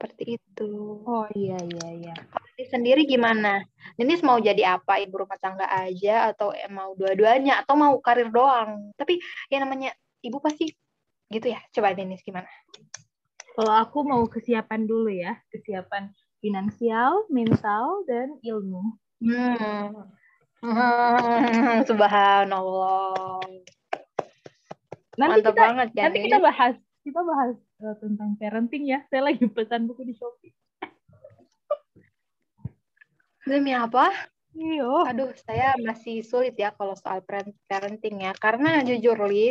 seperti 0.00 0.40
itu. 0.40 0.70
Oh 1.04 1.28
iya 1.36 1.60
iya 1.60 1.88
iya. 1.92 2.14
Ini 2.60 2.68
sendiri 2.68 3.08
gimana? 3.08 3.64
Ini 3.96 4.20
mau 4.20 4.36
jadi 4.36 4.76
apa? 4.76 5.00
Ibu 5.00 5.24
rumah 5.24 5.40
tangga 5.40 5.64
aja 5.64 6.28
atau 6.28 6.52
mau 6.68 6.92
dua-duanya 6.92 7.64
atau 7.64 7.72
mau 7.72 7.96
karir 8.04 8.28
doang? 8.28 8.92
Tapi 9.00 9.16
ya 9.48 9.64
namanya 9.64 9.96
ibu 10.20 10.36
pasti 10.44 10.68
gitu 11.32 11.48
ya. 11.48 11.56
Coba 11.72 11.96
Denis 11.96 12.20
gimana? 12.20 12.44
Kalau 13.56 13.72
aku 13.80 14.04
mau 14.04 14.20
kesiapan 14.28 14.84
dulu 14.84 15.08
ya, 15.08 15.40
kesiapan 15.48 16.12
finansial, 16.44 17.24
mental, 17.32 18.04
dan 18.04 18.36
ilmu. 18.44 18.92
Hmm. 19.24 20.12
Hmm, 20.60 21.80
subhanallah. 21.88 23.40
Nanti 25.16 25.40
Mantap 25.40 25.52
kita, 25.56 25.62
banget 25.64 25.88
ya. 25.96 26.02
nanti 26.04 26.18
kita 26.28 26.38
bahas 26.44 26.76
kita 27.08 27.20
bahas 27.24 27.56
uh, 27.88 27.96
tentang 28.04 28.36
parenting 28.36 28.84
ya. 28.84 29.00
Saya 29.08 29.32
lagi 29.32 29.48
pesan 29.48 29.88
buku 29.88 30.04
di 30.04 30.12
Shopee. 30.12 30.52
Demi 33.50 33.74
apa? 33.74 34.06
Iyo. 34.54 35.02
Aduh, 35.10 35.34
saya 35.42 35.74
masih 35.82 36.22
sulit 36.22 36.54
ya 36.54 36.70
kalau 36.70 36.94
soal 36.94 37.18
parenting 37.66 38.22
ya. 38.22 38.30
Karena 38.38 38.78
jujur, 38.86 39.18
Li, 39.26 39.50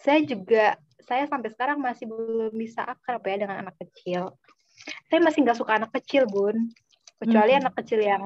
saya 0.00 0.24
juga, 0.24 0.80
saya 1.04 1.28
sampai 1.28 1.52
sekarang 1.52 1.76
masih 1.80 2.08
belum 2.08 2.56
bisa 2.56 2.80
akrab 2.84 3.20
ya 3.28 3.44
dengan 3.44 3.68
anak 3.68 3.76
kecil. 3.76 4.32
Saya 5.12 5.20
masih 5.20 5.44
nggak 5.44 5.58
suka 5.60 5.76
anak 5.76 5.92
kecil, 6.00 6.24
Bun. 6.24 6.72
Kecuali 7.20 7.52
Hmm. 7.52 7.60
anak 7.68 7.74
kecil 7.84 8.00
yang 8.00 8.24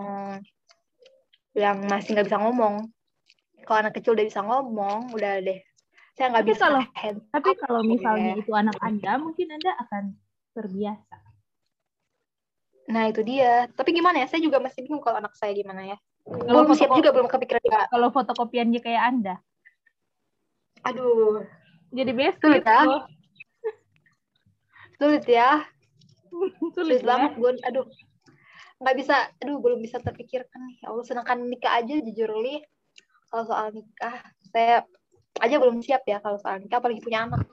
yang 1.54 1.82
masih 1.90 2.14
nggak 2.14 2.26
bisa 2.30 2.38
ngomong. 2.38 2.90
Kalau 3.66 3.78
anak 3.82 3.94
kecil 3.98 4.14
udah 4.14 4.26
bisa 4.26 4.40
ngomong, 4.42 5.10
udah 5.14 5.42
deh. 5.42 5.58
Saya 6.14 6.30
nggak 6.30 6.46
bisa 6.46 6.70
kalau- 6.70 6.86
Tapi 7.34 7.50
kalau 7.58 7.80
misalnya 7.82 8.38
ya. 8.38 8.42
itu 8.42 8.52
anak 8.54 8.78
Anda, 8.78 9.18
mungkin 9.18 9.50
Anda 9.50 9.72
akan 9.82 10.02
terbiasa. 10.54 11.18
Nah, 12.88 13.08
itu 13.08 13.24
dia. 13.24 13.68
Tapi 13.72 13.96
gimana 13.96 14.22
ya? 14.22 14.26
Saya 14.28 14.44
juga 14.44 14.60
masih 14.60 14.84
bingung 14.84 15.00
kalau 15.00 15.20
anak 15.20 15.32
saya 15.36 15.56
gimana 15.56 15.96
ya. 15.96 15.96
Kalau 16.24 16.64
belum 16.64 16.76
siap 16.76 16.92
juga, 16.96 17.12
belum 17.12 17.28
kepikiran 17.28 17.62
juga. 17.64 17.84
Kalau 17.92 18.08
fotokopiannya 18.12 18.80
kayak 18.80 19.02
Anda, 19.12 19.36
Aduh, 20.84 21.40
jadi 21.96 22.12
best 22.12 22.36
Sulit 22.44 22.60
friend 22.60 22.68
ya? 22.68 23.00
sulit 25.00 25.24
ya. 25.24 25.50
Sulit 26.76 27.00
Sulit 27.00 27.02
ya. 27.02 27.08
banget, 27.08 27.32
Bun. 27.40 27.56
Aduh, 27.64 27.88
nggak 28.84 28.96
bisa. 29.00 29.16
Aduh, 29.40 29.64
belum 29.64 29.80
bisa 29.80 29.96
terpikirkan 30.00 30.60
nih. 30.68 30.76
Ya 30.84 30.92
Allah, 30.92 31.04
sedangkan 31.08 31.40
nikah 31.48 31.80
aja, 31.80 31.94
jujur, 32.04 32.36
Li. 32.36 32.60
Kalau 33.32 33.44
soal 33.48 33.72
nikah, 33.72 34.20
saya 34.52 34.84
aja 35.40 35.56
belum 35.58 35.80
siap 35.82 36.04
ya 36.06 36.20
kalau 36.20 36.36
soal 36.38 36.60
nikah, 36.60 36.78
apalagi 36.78 37.00
punya 37.00 37.26
anak. 37.26 37.48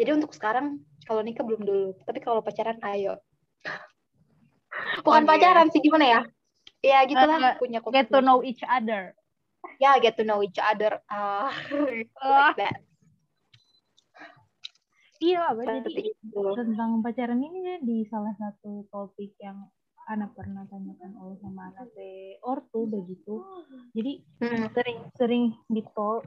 Jadi 0.00 0.10
untuk 0.16 0.32
sekarang, 0.32 0.80
kalau 1.04 1.20
nikah 1.20 1.44
belum 1.44 1.60
dulu. 1.60 1.88
Tapi 2.08 2.18
kalau 2.24 2.40
pacaran, 2.40 2.80
ayo. 2.88 3.20
Bukan 5.04 5.22
Oh, 5.22 5.26
iya. 5.26 5.30
pacaran 5.30 5.66
sih, 5.70 5.80
gimana 5.80 6.04
ya? 6.06 6.20
Ya, 6.80 6.98
gitulah. 7.04 7.38
Eh, 7.38 7.54
punya 7.58 7.78
Get 7.90 8.08
to 8.08 8.20
know 8.22 8.40
each 8.40 8.62
other. 8.62 9.12
Ya, 9.82 9.98
get 9.98 10.14
to 10.14 10.24
know 10.24 10.40
each 10.40 10.58
other. 10.58 11.02
Ah, 11.10 11.50
Ah. 12.22 12.54
like 12.54 12.58
that. 12.62 12.78
Iya, 15.18 15.50
apa 15.50 15.82
jadi 15.90 16.14
tentang 16.30 17.02
pacaran 17.02 17.42
ini 17.42 17.58
ya 17.66 17.76
di 17.82 18.06
salah 18.06 18.30
satu 18.38 18.86
topik 18.86 19.34
yang 19.42 19.66
anak 20.06 20.30
pernah 20.38 20.62
tanyakan 20.70 21.18
oleh 21.18 21.34
sama 21.42 21.74
anak 21.74 21.90
de 21.98 22.38
ortu 22.40 22.86
begitu. 22.86 23.42
Jadi 23.98 24.22
Hmm. 24.38 24.70
sering 24.70 24.98
sering 25.18 25.44
di 25.66 25.82
talk 25.90 26.22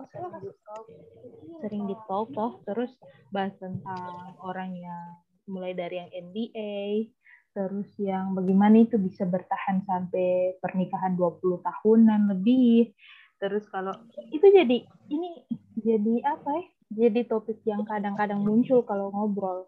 sering 1.63 1.87
di 1.87 1.95
talk 2.03 2.35
toh 2.35 2.59
terus 2.67 2.91
bahas 3.31 3.55
tentang 3.63 4.35
orang 4.43 4.75
yang 4.75 5.23
mulai 5.47 5.71
dari 5.71 5.95
yang 5.97 6.11
NBA 6.11 7.07
terus 7.51 7.89
yang 8.00 8.31
bagaimana 8.31 8.84
itu 8.88 8.96
bisa 8.96 9.27
bertahan 9.27 9.84
sampai 9.84 10.55
pernikahan 10.63 11.20
20 11.20 11.62
tahunan 11.62 12.31
lebih 12.31 12.96
terus 13.41 13.67
kalau 13.67 13.91
itu 14.31 14.46
jadi 14.46 14.88
ini 15.12 15.31
jadi 15.75 16.15
apa 16.27 16.50
ya 16.55 16.65
jadi 16.91 17.24
topik 17.27 17.63
yang 17.67 17.84
kadang-kadang 17.88 18.43
muncul 18.43 18.84
kalau 18.88 19.12
ngobrol 19.12 19.67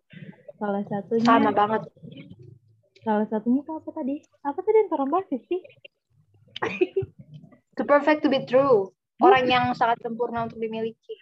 salah 0.60 0.84
satunya 0.88 1.28
Sama 1.28 1.52
banget. 1.52 1.88
salah 3.04 3.28
satunya 3.28 3.60
itu 3.63 3.72
apa 3.75 3.90
tadi 3.92 4.16
apa 4.48 4.60
tadi 4.63 4.78
yang 4.80 5.10
bahas 5.12 5.28
sih 5.32 5.62
Too 7.74 7.90
perfect 7.90 8.22
to 8.22 8.30
be 8.30 8.46
true. 8.46 8.94
Orang 9.18 9.50
yang 9.50 9.74
sangat 9.74 9.98
sempurna 10.06 10.46
untuk 10.46 10.62
dimiliki. 10.62 11.13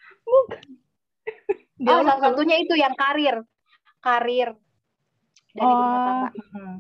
Dia 1.80 1.96
Oh, 1.96 2.03
salah 2.03 2.20
satunya 2.20 2.60
itu 2.60 2.75
yang 2.75 2.91
karir. 2.94 3.39
Karir. 4.03 4.53
Dari 5.51 5.74
rumah 5.75 6.00
tangga. 6.03 6.29
heeh. 6.31 6.74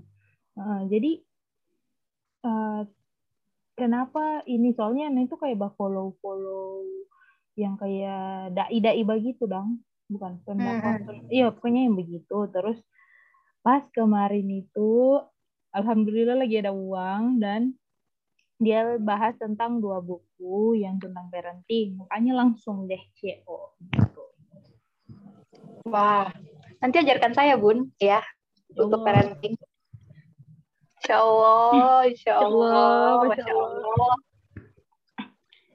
Heeh, 0.51 0.79
jadi 0.91 1.11
eh, 2.45 2.81
kenapa 3.75 4.43
ini 4.45 4.75
soalnya 4.75 5.09
nah 5.09 5.23
itu 5.23 5.35
kayak 5.39 5.57
bah 5.57 5.71
follow 5.75 6.15
follow 6.19 6.83
yang 7.55 7.75
kayak 7.75 8.55
dai 8.55 8.77
dai 8.79 9.03
begitu 9.03 9.43
dong 9.47 9.83
bukan 10.11 10.39
pendakwah 10.43 10.99
iya 11.31 11.51
pokoknya 11.51 11.87
yang 11.87 11.95
begitu 11.95 12.47
terus 12.51 12.79
pas 13.63 13.83
kemarin 13.95 14.47
itu 14.47 15.19
alhamdulillah 15.71 16.35
lagi 16.35 16.59
ada 16.59 16.75
uang 16.75 17.39
dan 17.39 17.75
dia 18.61 18.99
bahas 19.01 19.33
tentang 19.41 19.81
dua 19.81 19.97
buku 20.03 20.77
yang 20.77 21.01
tentang 21.01 21.31
parenting 21.33 21.97
makanya 21.97 22.45
langsung 22.45 22.85
deh 22.85 23.01
CO 23.17 23.73
gitu. 23.89 24.23
Wah. 25.89 26.29
Nanti 26.77 27.01
ajarkan 27.01 27.33
saya, 27.33 27.57
Bun. 27.57 27.89
Ya. 27.97 28.21
Untuk 28.77 28.99
parenting. 29.03 29.55
Insya 31.01 31.17
Allah. 31.17 32.05
Insya 32.07 32.33
Allah. 32.37 33.25
Masya 33.25 33.43
Masya 33.43 33.53
Allah. 33.53 34.15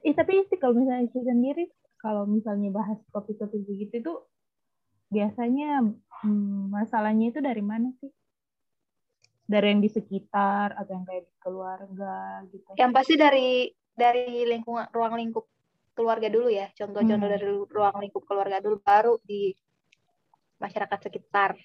Eh 0.07 0.13
tapi 0.15 0.39
sih 0.47 0.55
kalau 0.55 0.79
misalnya 0.79 1.11
saya 1.11 1.35
sendiri 1.35 1.67
kalau 1.99 2.23
misalnya 2.23 2.71
bahas 2.71 2.95
topik-topik 3.11 3.67
begitu 3.67 3.99
itu 3.99 4.13
biasanya 5.11 5.83
hmm, 6.23 6.71
masalahnya 6.71 7.35
itu 7.35 7.43
dari 7.43 7.59
mana 7.59 7.91
sih? 7.99 8.07
Dari 9.47 9.67
yang 9.71 9.79
di 9.83 9.91
sekitar 9.91 10.75
atau 10.75 10.91
yang 10.95 11.05
kayak 11.07 11.23
di 11.27 11.33
keluarga 11.39 12.43
gitu? 12.51 12.71
Yang 12.79 12.91
pasti 12.95 13.13
dari 13.19 13.49
dari 13.91 14.47
lingkungan 14.47 14.87
ruang 14.95 15.19
lingkup 15.19 15.45
keluarga 15.91 16.29
dulu 16.31 16.47
ya. 16.53 16.71
Contoh-contoh 16.71 17.27
Hmm. 17.27 17.35
dari 17.35 17.47
ruang 17.51 17.97
lingkup 17.99 18.23
keluarga 18.23 18.63
dulu 18.63 18.79
baru 18.79 19.19
di 19.25 19.51
masyarakat 20.61 20.99
sekitar 21.09 21.57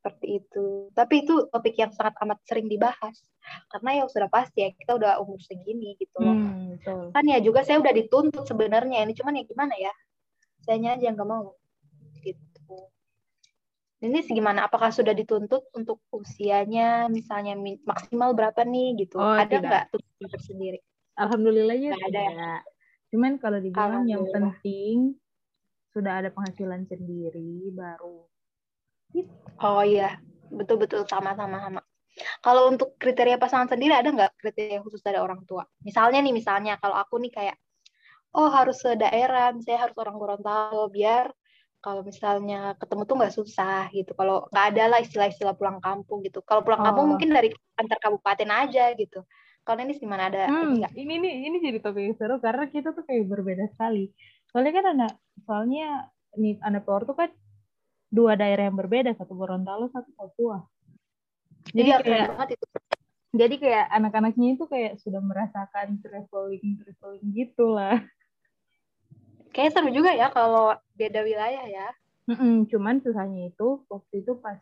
seperti 0.00 0.40
itu. 0.40 0.88
Tapi 0.96 1.28
itu 1.28 1.44
topik 1.52 1.76
yang 1.76 1.92
sangat 1.92 2.16
amat 2.24 2.40
sering 2.48 2.72
dibahas 2.72 3.20
karena 3.68 4.00
ya 4.00 4.04
sudah 4.08 4.32
pasti 4.32 4.64
ya 4.64 4.72
kita 4.72 4.96
udah 4.96 5.20
umur 5.20 5.36
segini 5.44 5.92
gitu 6.00 6.16
loh. 6.24 6.32
Hmm, 6.32 6.72
betul. 6.80 7.12
Kan 7.12 7.24
ya 7.28 7.38
juga 7.44 7.60
saya 7.60 7.84
udah 7.84 7.92
dituntut 7.92 8.48
sebenarnya 8.48 9.04
ini 9.04 9.12
cuman 9.12 9.36
ya 9.36 9.44
gimana 9.44 9.74
ya? 9.76 9.92
Sayanya 10.64 10.96
aja 10.96 11.04
yang 11.12 11.20
gak 11.20 11.28
mau 11.28 11.52
gitu. 12.24 12.76
Ini 14.00 14.24
gimana? 14.32 14.64
Apakah 14.64 14.88
sudah 14.88 15.12
dituntut 15.12 15.68
untuk 15.76 16.00
usianya 16.08 17.12
misalnya 17.12 17.52
maksimal 17.84 18.32
berapa 18.32 18.64
nih 18.64 19.04
gitu? 19.04 19.20
Oh, 19.20 19.36
Ada 19.36 19.60
tidak. 19.60 19.68
nggak 19.68 19.84
tuntutan 19.92 20.28
tersendiri? 20.32 20.78
Alhamdulillahnya 21.20 21.92
Nggak 21.92 22.08
ada 22.08 22.20
ya? 22.24 22.28
tidak. 22.32 22.60
Cuman 23.12 23.32
kalau 23.36 23.58
dibilang 23.60 24.08
yang 24.08 24.24
penting 24.32 25.20
sudah 25.92 26.24
ada 26.24 26.32
penghasilan 26.32 26.88
sendiri 26.88 27.68
baru. 27.76 28.24
Oh 29.60 29.84
iya, 29.84 30.16
betul-betul 30.48 31.04
sama-sama 31.04 31.60
sama. 31.60 31.80
Kalau 32.44 32.68
untuk 32.72 32.96
kriteria 33.00 33.36
pasangan 33.36 33.68
sendiri 33.68 33.92
ada 33.96 34.08
nggak 34.12 34.40
kriteria 34.40 34.80
khusus 34.84 35.00
dari 35.04 35.20
orang 35.20 35.44
tua? 35.44 35.64
Misalnya 35.84 36.20
nih, 36.24 36.34
misalnya 36.34 36.76
kalau 36.80 36.96
aku 36.96 37.20
nih 37.20 37.32
kayak, 37.32 37.56
oh 38.36 38.48
harus 38.48 38.80
sedaerah, 38.80 39.56
saya 39.64 39.88
harus 39.88 39.96
orang 40.00 40.16
Gorontalo 40.16 40.88
biar 40.88 41.32
kalau 41.80 42.04
misalnya 42.04 42.76
ketemu 42.76 43.02
tuh 43.08 43.16
nggak 43.16 43.34
susah 43.36 43.88
gitu. 43.96 44.12
Kalau 44.12 44.48
nggak 44.52 44.66
ada 44.76 44.84
lah 44.96 44.98
istilah-istilah 45.00 45.56
pulang 45.56 45.80
kampung 45.80 46.20
gitu. 46.24 46.44
Kalau 46.44 46.60
pulang 46.60 46.84
kampung 46.84 47.08
Oh. 47.08 47.10
mungkin 47.16 47.32
dari 47.32 47.48
antar 47.80 47.96
kabupaten 48.04 48.48
aja 48.52 48.92
gitu. 48.96 49.24
Kalau 49.64 49.80
ini 49.80 49.96
gimana 49.96 50.28
ada 50.28 50.48
ini 50.48 50.84
Hmm, 50.84 50.92
ini 50.96 51.14
nih 51.20 51.34
ini 51.48 51.56
jadi 51.60 51.78
topik 51.80 52.02
yang 52.04 52.16
seru 52.16 52.36
karena 52.40 52.64
kita 52.68 52.92
tuh 52.92 53.04
kayak 53.04 53.28
berbeda 53.28 53.64
sekali. 53.72 54.12
Soalnya 54.52 54.72
kan 54.76 54.84
anak 54.92 55.12
soalnya 55.48 55.86
nih 56.36 56.60
anak 56.60 56.84
Pohor 56.84 57.08
tuh 57.08 57.16
kan 57.16 57.30
dua 58.10 58.34
daerah 58.34 58.66
yang 58.66 58.76
berbeda, 58.76 59.14
satu 59.14 59.32
Gorontalo, 59.38 59.86
satu 59.94 60.10
Papua. 60.18 60.66
Jadi 61.70 61.88
Iya, 61.94 61.98
kayak 62.02 62.28
banget 62.34 62.48
itu. 62.58 62.66
jadi 63.30 63.54
kayak 63.62 63.86
anak-anaknya 63.94 64.48
itu 64.58 64.64
kayak 64.66 64.98
sudah 64.98 65.22
merasakan 65.22 66.02
traveling 66.02 66.82
traveling 66.82 67.26
gitu 67.30 67.70
lah. 67.70 68.02
Kayaknya 69.54 69.72
seru 69.74 69.88
juga 69.94 70.10
ya 70.14 70.26
kalau 70.34 70.74
beda 70.98 71.22
wilayah 71.22 71.62
ya. 71.66 71.88
Mm-mm, 72.26 72.66
cuman 72.70 73.02
susahnya 73.02 73.50
itu 73.50 73.82
waktu 73.86 74.22
itu 74.22 74.34
pas 74.38 74.58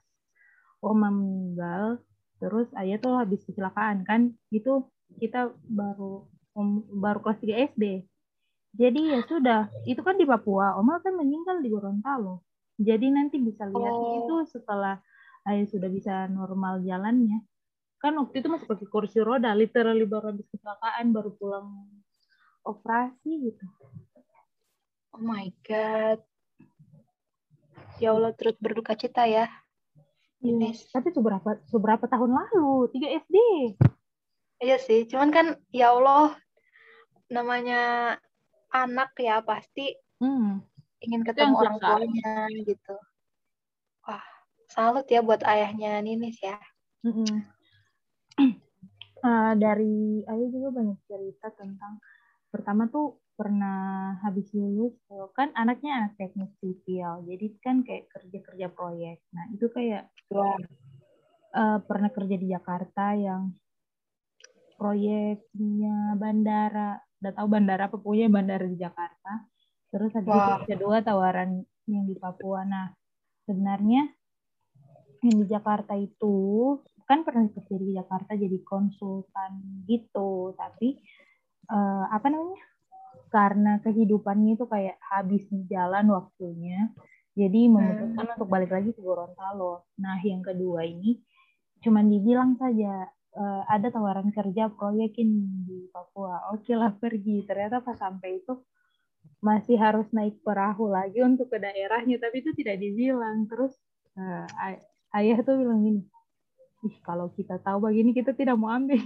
Oma 0.78 1.10
meninggal, 1.10 1.98
terus 2.38 2.70
ayah 2.78 3.02
tuh 3.02 3.18
habis 3.18 3.42
kecelakaan 3.42 4.06
kan, 4.06 4.30
itu 4.54 4.86
kita 5.18 5.50
baru 5.66 6.22
om, 6.54 6.86
baru 6.86 7.18
kelas 7.18 7.42
3 7.42 7.54
SD. 7.74 8.06
Jadi 8.78 9.10
ya 9.10 9.20
sudah, 9.26 9.60
itu 9.90 9.98
kan 10.06 10.14
di 10.14 10.22
Papua, 10.22 10.78
Oma 10.78 11.02
kan 11.02 11.18
meninggal 11.18 11.58
di 11.58 11.68
Gorontalo. 11.72 12.46
Jadi 12.78 13.06
nanti 13.10 13.42
bisa 13.42 13.66
lihatnya 13.66 14.08
Oh. 14.08 14.18
itu 14.22 14.34
setelah 14.54 15.02
ayah 15.50 15.66
sudah 15.66 15.90
bisa 15.90 16.28
normal 16.30 16.78
jalannya 16.84 17.42
kan 17.98 18.14
waktu 18.14 18.38
itu 18.38 18.46
masih 18.46 18.66
pakai 18.70 18.86
kursi 18.86 19.18
roda 19.18 19.50
literally 19.58 20.06
baru 20.06 20.30
habis 20.30 20.46
kecelakaan 20.54 21.10
baru 21.10 21.34
pulang 21.34 21.66
operasi 22.62 23.50
gitu 23.50 23.66
oh 25.16 25.22
my 25.24 25.50
god 25.66 26.22
ya 27.98 28.14
Allah 28.14 28.30
terus 28.38 28.54
berduka 28.62 28.94
cita 28.94 29.26
ya 29.26 29.50
Iya, 30.38 30.70
tapi 30.94 31.10
seberapa 31.10 31.58
seberapa 31.66 32.06
tahun 32.06 32.30
lalu? 32.30 32.94
3 32.94 33.26
SD. 33.26 33.36
Iya 34.62 34.78
sih, 34.78 35.02
cuman 35.10 35.34
kan 35.34 35.46
ya 35.74 35.90
Allah 35.90 36.38
namanya 37.26 38.14
anak 38.70 39.18
ya 39.18 39.42
pasti 39.42 39.98
hmm. 40.22 40.62
Ingin 41.02 41.22
ketemu 41.22 41.54
orang 41.54 41.78
tuanya 41.78 42.48
gitu. 42.66 42.96
Wah, 44.06 44.24
salut 44.70 45.06
ya 45.06 45.20
buat 45.22 45.42
ayahnya 45.46 46.02
Ninis 46.02 46.38
ya. 46.42 46.58
Mm 47.06 47.12
-hmm. 47.14 47.34
uh, 49.22 49.52
dari 49.54 50.22
ayah 50.26 50.48
juga 50.50 50.68
banyak 50.74 50.98
cerita 51.06 51.54
tentang 51.54 52.02
pertama 52.48 52.88
tuh 52.88 53.20
pernah 53.38 54.18
habis 54.26 54.50
lulus 54.50 54.98
kan 55.30 55.54
anaknya 55.54 55.94
anak 55.94 56.18
teknik 56.18 56.50
sipil 56.58 57.22
jadi 57.22 57.46
kan 57.62 57.86
kayak 57.86 58.10
kerja 58.10 58.38
kerja 58.42 58.66
proyek 58.66 59.22
nah 59.30 59.46
itu 59.54 59.70
kayak 59.70 60.10
uh, 61.54 61.78
pernah 61.86 62.10
kerja 62.10 62.34
di 62.34 62.50
Jakarta 62.50 63.14
yang 63.14 63.54
proyeknya 64.74 66.18
bandara 66.18 66.98
udah 67.22 67.32
tahu 67.34 67.46
bandara 67.46 67.86
apa 67.86 67.98
punya 68.02 68.26
bandara 68.26 68.66
di 68.66 68.74
Jakarta 68.74 69.46
terus 69.88 70.12
habis 70.12 70.28
wow. 70.28 70.60
itu 70.62 70.76
kedua 70.76 70.96
tawaran 71.00 71.64
yang 71.88 72.04
di 72.04 72.14
Papua. 72.16 72.64
Nah 72.68 72.92
sebenarnya 73.48 74.08
yang 75.24 75.36
di 75.42 75.46
Jakarta 75.48 75.96
itu 75.98 76.36
kan 77.08 77.24
pernah 77.24 77.48
kerja 77.48 77.76
di 77.80 77.96
Jakarta 77.96 78.36
jadi 78.36 78.58
konsultan 78.62 79.82
gitu 79.88 80.52
tapi 80.54 81.00
uh, 81.72 82.06
apa 82.12 82.26
namanya? 82.28 82.64
Karena 83.28 83.76
kehidupannya 83.84 84.56
itu 84.56 84.64
kayak 84.68 84.96
habis 85.04 85.44
di 85.48 85.64
jalan 85.68 86.08
waktunya 86.12 86.88
jadi 87.38 87.70
memutuskan 87.70 88.24
hmm. 88.24 88.34
untuk 88.34 88.48
balik 88.50 88.74
lagi 88.74 88.90
ke 88.90 89.00
Gorontalo. 89.00 89.86
Nah 90.02 90.18
yang 90.26 90.42
kedua 90.42 90.82
ini 90.82 91.22
cuman 91.78 92.10
dibilang 92.10 92.58
saja 92.58 93.06
uh, 93.38 93.62
ada 93.70 93.94
tawaran 93.94 94.34
kerja 94.34 94.72
proyekin 94.74 95.28
di 95.62 95.86
Papua. 95.94 96.50
Oke 96.50 96.74
lah 96.74 96.90
pergi. 96.98 97.46
Ternyata 97.46 97.78
pas 97.78 97.94
sampai 97.94 98.42
itu 98.42 98.58
masih 99.38 99.78
harus 99.78 100.06
naik 100.10 100.42
perahu 100.42 100.90
lagi 100.90 101.22
untuk 101.22 101.46
ke 101.50 101.58
daerahnya 101.62 102.18
tapi 102.18 102.42
itu 102.42 102.50
tidak 102.58 102.82
dibilang. 102.82 103.46
Terus 103.46 103.74
uh, 104.18 104.46
ay 104.58 104.82
ayah 105.14 105.38
tuh 105.46 105.56
bilang 105.56 105.82
gini 105.82 106.02
ih 106.86 106.96
kalau 107.02 107.26
kita 107.34 107.58
tahu 107.58 107.82
begini 107.82 108.14
kita 108.14 108.30
tidak 108.34 108.54
mau 108.54 108.70
ambil. 108.70 108.98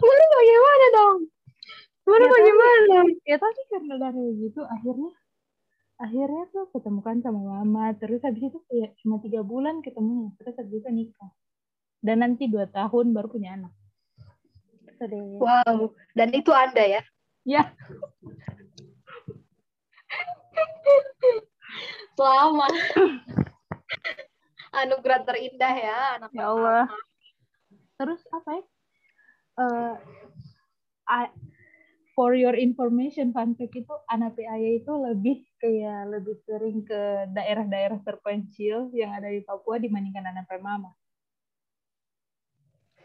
Baru 0.00 0.24
bagaimana 0.32 0.86
dong? 0.96 1.18
Baru 2.08 2.24
ya, 2.24 2.30
bagaimana? 2.32 2.96
ya 3.28 3.36
tapi 3.36 3.60
karena 3.68 3.94
dari 4.00 4.24
gitu 4.40 4.60
akhirnya 4.64 5.12
akhirnya 6.00 6.44
tuh 6.48 6.72
ketemukan 6.72 7.20
sama 7.20 7.60
mama. 7.60 7.92
Terus 8.00 8.24
habis 8.24 8.48
itu 8.48 8.58
kayak 8.72 8.96
cuma 9.04 9.20
tiga 9.20 9.44
bulan 9.44 9.84
ketemu 9.84 10.32
terus 10.40 10.56
habis 10.56 10.80
itu 10.80 10.88
nikah. 10.88 11.32
Dan 12.00 12.24
nanti 12.24 12.48
dua 12.48 12.64
tahun 12.72 13.12
baru 13.12 13.28
punya 13.28 13.52
anak 13.60 13.72
Sedih. 15.00 15.40
wow 15.40 15.88
dan 16.12 16.28
itu 16.36 16.52
anda 16.52 16.84
ya? 16.84 17.00
Ya. 17.48 17.72
Selamat 22.20 22.68
anugerah 24.76 25.24
terindah 25.24 25.72
ya 25.72 26.20
anak 26.20 26.30
ya 26.36 26.52
Allah. 26.52 26.84
terus 27.96 28.20
apa 28.28 28.60
ya? 28.60 28.64
Uh, 29.60 29.96
I, 31.08 31.32
for 32.12 32.36
your 32.36 32.52
information 32.52 33.32
fun 33.32 33.56
fact 33.56 33.72
itu 33.72 33.94
anak 34.12 34.36
PAY 34.36 34.84
itu 34.84 34.92
lebih 34.92 35.48
kayak 35.56 36.12
lebih 36.12 36.36
sering 36.44 36.84
ke 36.84 37.24
daerah-daerah 37.32 38.04
terpencil 38.04 38.92
yang 38.92 39.16
ada 39.16 39.32
di 39.32 39.40
Papua 39.40 39.80
dibandingkan 39.80 40.28
anak 40.28 40.44
Mama 40.60 40.92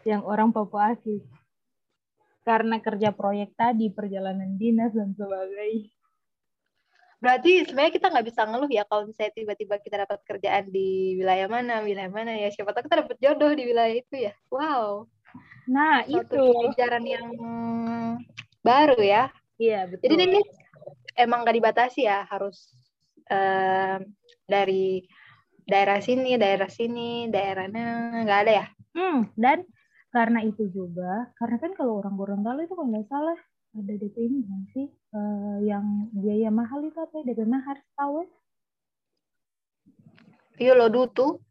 yang 0.06 0.22
orang 0.28 0.54
Papua 0.54 0.92
asli 0.92 1.24
karena 2.46 2.78
kerja 2.80 3.10
proyek 3.12 3.58
tadi 3.58 3.90
perjalanan 3.90 4.56
dinas 4.56 4.94
dan 4.94 5.12
sebagainya 5.18 5.92
berarti 7.20 7.66
sebenarnya 7.66 7.94
kita 7.96 8.08
nggak 8.14 8.28
bisa 8.30 8.42
ngeluh 8.46 8.70
ya 8.70 8.84
kalau 8.86 9.10
misalnya 9.10 9.34
tiba-tiba 9.34 9.76
kita 9.82 10.06
dapat 10.06 10.20
kerjaan 10.30 10.70
di 10.70 11.18
wilayah 11.18 11.50
mana 11.50 11.82
wilayah 11.82 12.12
mana 12.12 12.38
ya 12.38 12.54
siapa 12.54 12.70
tahu 12.70 12.86
kita 12.86 13.02
dapat 13.02 13.18
jodoh 13.18 13.52
di 13.58 13.64
wilayah 13.66 13.96
itu 13.98 14.30
ya 14.30 14.34
wow 14.54 15.10
Nah, 15.66 16.06
Suatu 16.06 16.38
itu 16.38 16.44
pelajaran 16.54 17.06
yang 17.06 17.28
baru 18.62 19.00
ya. 19.02 19.24
Iya, 19.58 19.90
betul. 19.90 20.14
Jadi 20.14 20.24
ini 20.30 20.42
emang 21.18 21.48
gak 21.48 21.58
dibatasi 21.58 22.06
ya, 22.06 22.28
harus 22.30 22.76
uh, 23.32 23.98
dari 24.46 25.06
daerah 25.66 25.98
sini, 26.02 26.38
daerah 26.38 26.70
sini, 26.70 27.26
daerahnya 27.34 28.22
nggak 28.22 28.40
ada 28.46 28.52
ya. 28.54 28.66
Hmm, 28.94 29.20
dan 29.34 29.66
karena 30.16 30.40
itu 30.48 30.72
juga, 30.72 31.28
karena 31.36 31.60
kan 31.60 31.76
kalau 31.76 32.00
orang 32.00 32.16
Gorontalo 32.16 32.64
itu 32.64 32.72
kalau 32.72 32.88
nggak 32.88 33.12
salah 33.12 33.36
ada 33.76 33.94
DP 34.00 34.16
ini 34.32 34.40
kan 34.48 34.62
sih, 34.72 34.88
uh, 35.12 35.60
yang 35.60 36.08
biaya 36.16 36.48
mahal 36.48 36.80
itu 36.88 36.96
apa 36.96 37.20
ya, 37.20 37.24
DP 37.28 37.44
mahal 37.44 37.76
tahu 38.00 38.24
ya? 38.24 38.28
Iya 40.56 40.72
lo 40.80 40.88
dutu. 40.88 41.44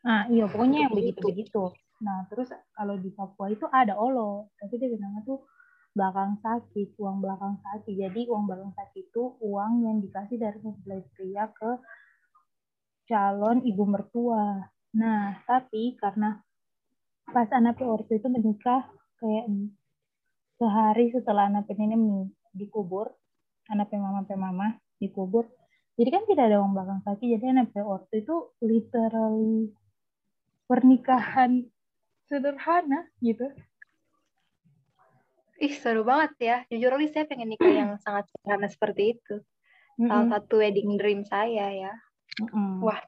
Nah, 0.00 0.24
iya 0.32 0.48
pokoknya 0.48 0.88
yang 0.88 0.96
begitu-begitu. 0.96 1.76
Nah, 2.00 2.24
terus 2.32 2.48
kalau 2.72 2.96
di 2.96 3.12
Papua 3.12 3.52
itu 3.52 3.68
ada 3.68 3.92
olo, 3.92 4.48
tapi 4.56 4.80
dia 4.80 4.88
bilangnya 4.88 5.20
tuh 5.28 5.44
belakang 5.92 6.40
sakit, 6.40 6.96
uang 6.96 7.20
belakang 7.20 7.60
sakit. 7.60 7.92
Jadi 7.92 8.24
uang 8.32 8.48
belakang 8.48 8.72
sakit 8.72 9.12
itu 9.12 9.36
uang 9.44 9.84
yang 9.84 10.00
dikasih 10.00 10.40
dari 10.40 10.56
mempelai 10.64 11.04
pria 11.12 11.52
ke 11.52 11.70
calon 13.12 13.60
ibu 13.68 13.84
mertua. 13.84 14.64
Nah, 14.96 15.36
tapi 15.44 16.00
karena 16.00 16.40
pas 17.30 17.48
anak 17.54 17.78
ortu 17.82 18.18
itu 18.18 18.28
menikah 18.28 18.86
kayak 19.22 19.46
sehari 20.60 21.14
setelah 21.14 21.48
anak 21.48 21.70
ini 21.72 21.96
dikubur, 22.52 23.10
anak 23.70 23.90
mama 23.94 24.26
mama 24.36 24.68
dikubur. 25.00 25.48
Jadi 25.96 26.08
kan 26.10 26.22
tidak 26.24 26.44
ada 26.48 26.64
uang 26.64 26.72
belakang 26.72 27.00
sakit, 27.04 27.26
jadi 27.38 27.44
anak 27.52 27.72
ortu 27.76 28.14
itu 28.20 28.36
literally 28.64 29.72
pernikahan 30.66 31.66
sederhana 32.30 33.10
gitu. 33.24 33.50
Ih 35.60 35.74
seru 35.76 36.08
banget 36.08 36.32
ya. 36.40 36.56
Jujur 36.72 36.96
li 36.96 37.08
saya 37.12 37.28
pengen 37.28 37.52
nikah 37.52 37.68
yang 37.68 37.90
sangat 38.00 38.32
sederhana 38.32 38.68
seperti 38.70 39.18
itu. 39.18 39.44
Salah 40.00 40.26
satu 40.32 40.64
wedding 40.64 40.96
dream 40.96 41.28
saya 41.28 41.68
ya. 41.68 41.92
Mm-hmm. 42.38 42.80
wah 42.80 43.00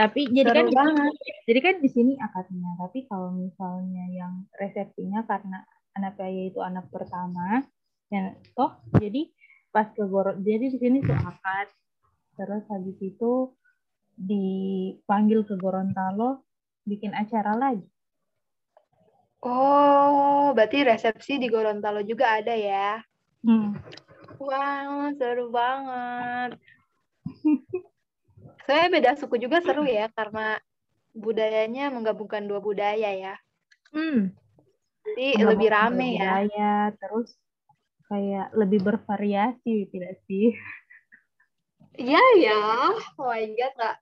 tapi 0.00 0.20
jadi 0.32 0.48
kan 0.48 0.66
banget. 0.72 1.12
jadi 1.44 1.60
kan 1.60 1.74
di 1.84 1.90
sini 1.92 2.12
akadnya 2.16 2.70
tapi 2.80 3.04
kalau 3.04 3.36
misalnya 3.36 4.04
yang 4.08 4.48
resepsinya 4.56 5.28
karena 5.28 5.60
anak 5.92 6.16
saya 6.16 6.48
itu 6.48 6.60
anak 6.64 6.88
pertama 6.88 7.60
ya 8.08 8.32
toh 8.56 8.80
jadi 8.96 9.28
pas 9.68 9.92
ke 9.92 10.02
Goro 10.08 10.40
jadi 10.40 10.72
di 10.72 10.78
sini 10.80 10.98
tuh 11.04 11.14
akad 11.14 11.68
terus 12.40 12.64
habis 12.72 12.96
itu 13.04 13.52
dipanggil 14.16 15.44
ke 15.48 15.56
Gorontalo 15.56 16.44
bikin 16.84 17.16
acara 17.16 17.56
lagi. 17.56 17.84
Oh, 19.40 20.52
berarti 20.52 20.84
resepsi 20.84 21.40
di 21.40 21.48
Gorontalo 21.48 22.04
juga 22.04 22.36
ada 22.36 22.52
ya? 22.52 23.00
Hmm. 23.40 23.72
Wow, 24.36 25.16
seru 25.16 25.48
banget. 25.48 26.60
Saya 28.70 28.86
beda 28.86 29.18
suku 29.18 29.42
juga 29.42 29.58
seru 29.66 29.82
ya, 29.82 30.06
karena 30.14 30.62
budayanya 31.10 31.90
menggabungkan 31.90 32.46
dua 32.46 32.62
budaya 32.62 33.10
ya. 33.10 33.34
Hmm. 33.90 34.30
Jadi 35.02 35.42
lebih 35.42 35.74
rame 35.74 36.14
ya. 36.14 36.46
budaya, 36.46 36.46
ya. 36.54 36.74
Terus 36.94 37.34
kayak 38.06 38.54
lebih 38.54 38.78
bervariasi, 38.86 39.90
tidak 39.90 40.22
sih? 40.30 40.54
Iya 41.98 42.22
ya. 42.38 42.58
Oh 43.18 43.26
my 43.26 43.42
God, 43.58 43.74
Kak 43.74 43.96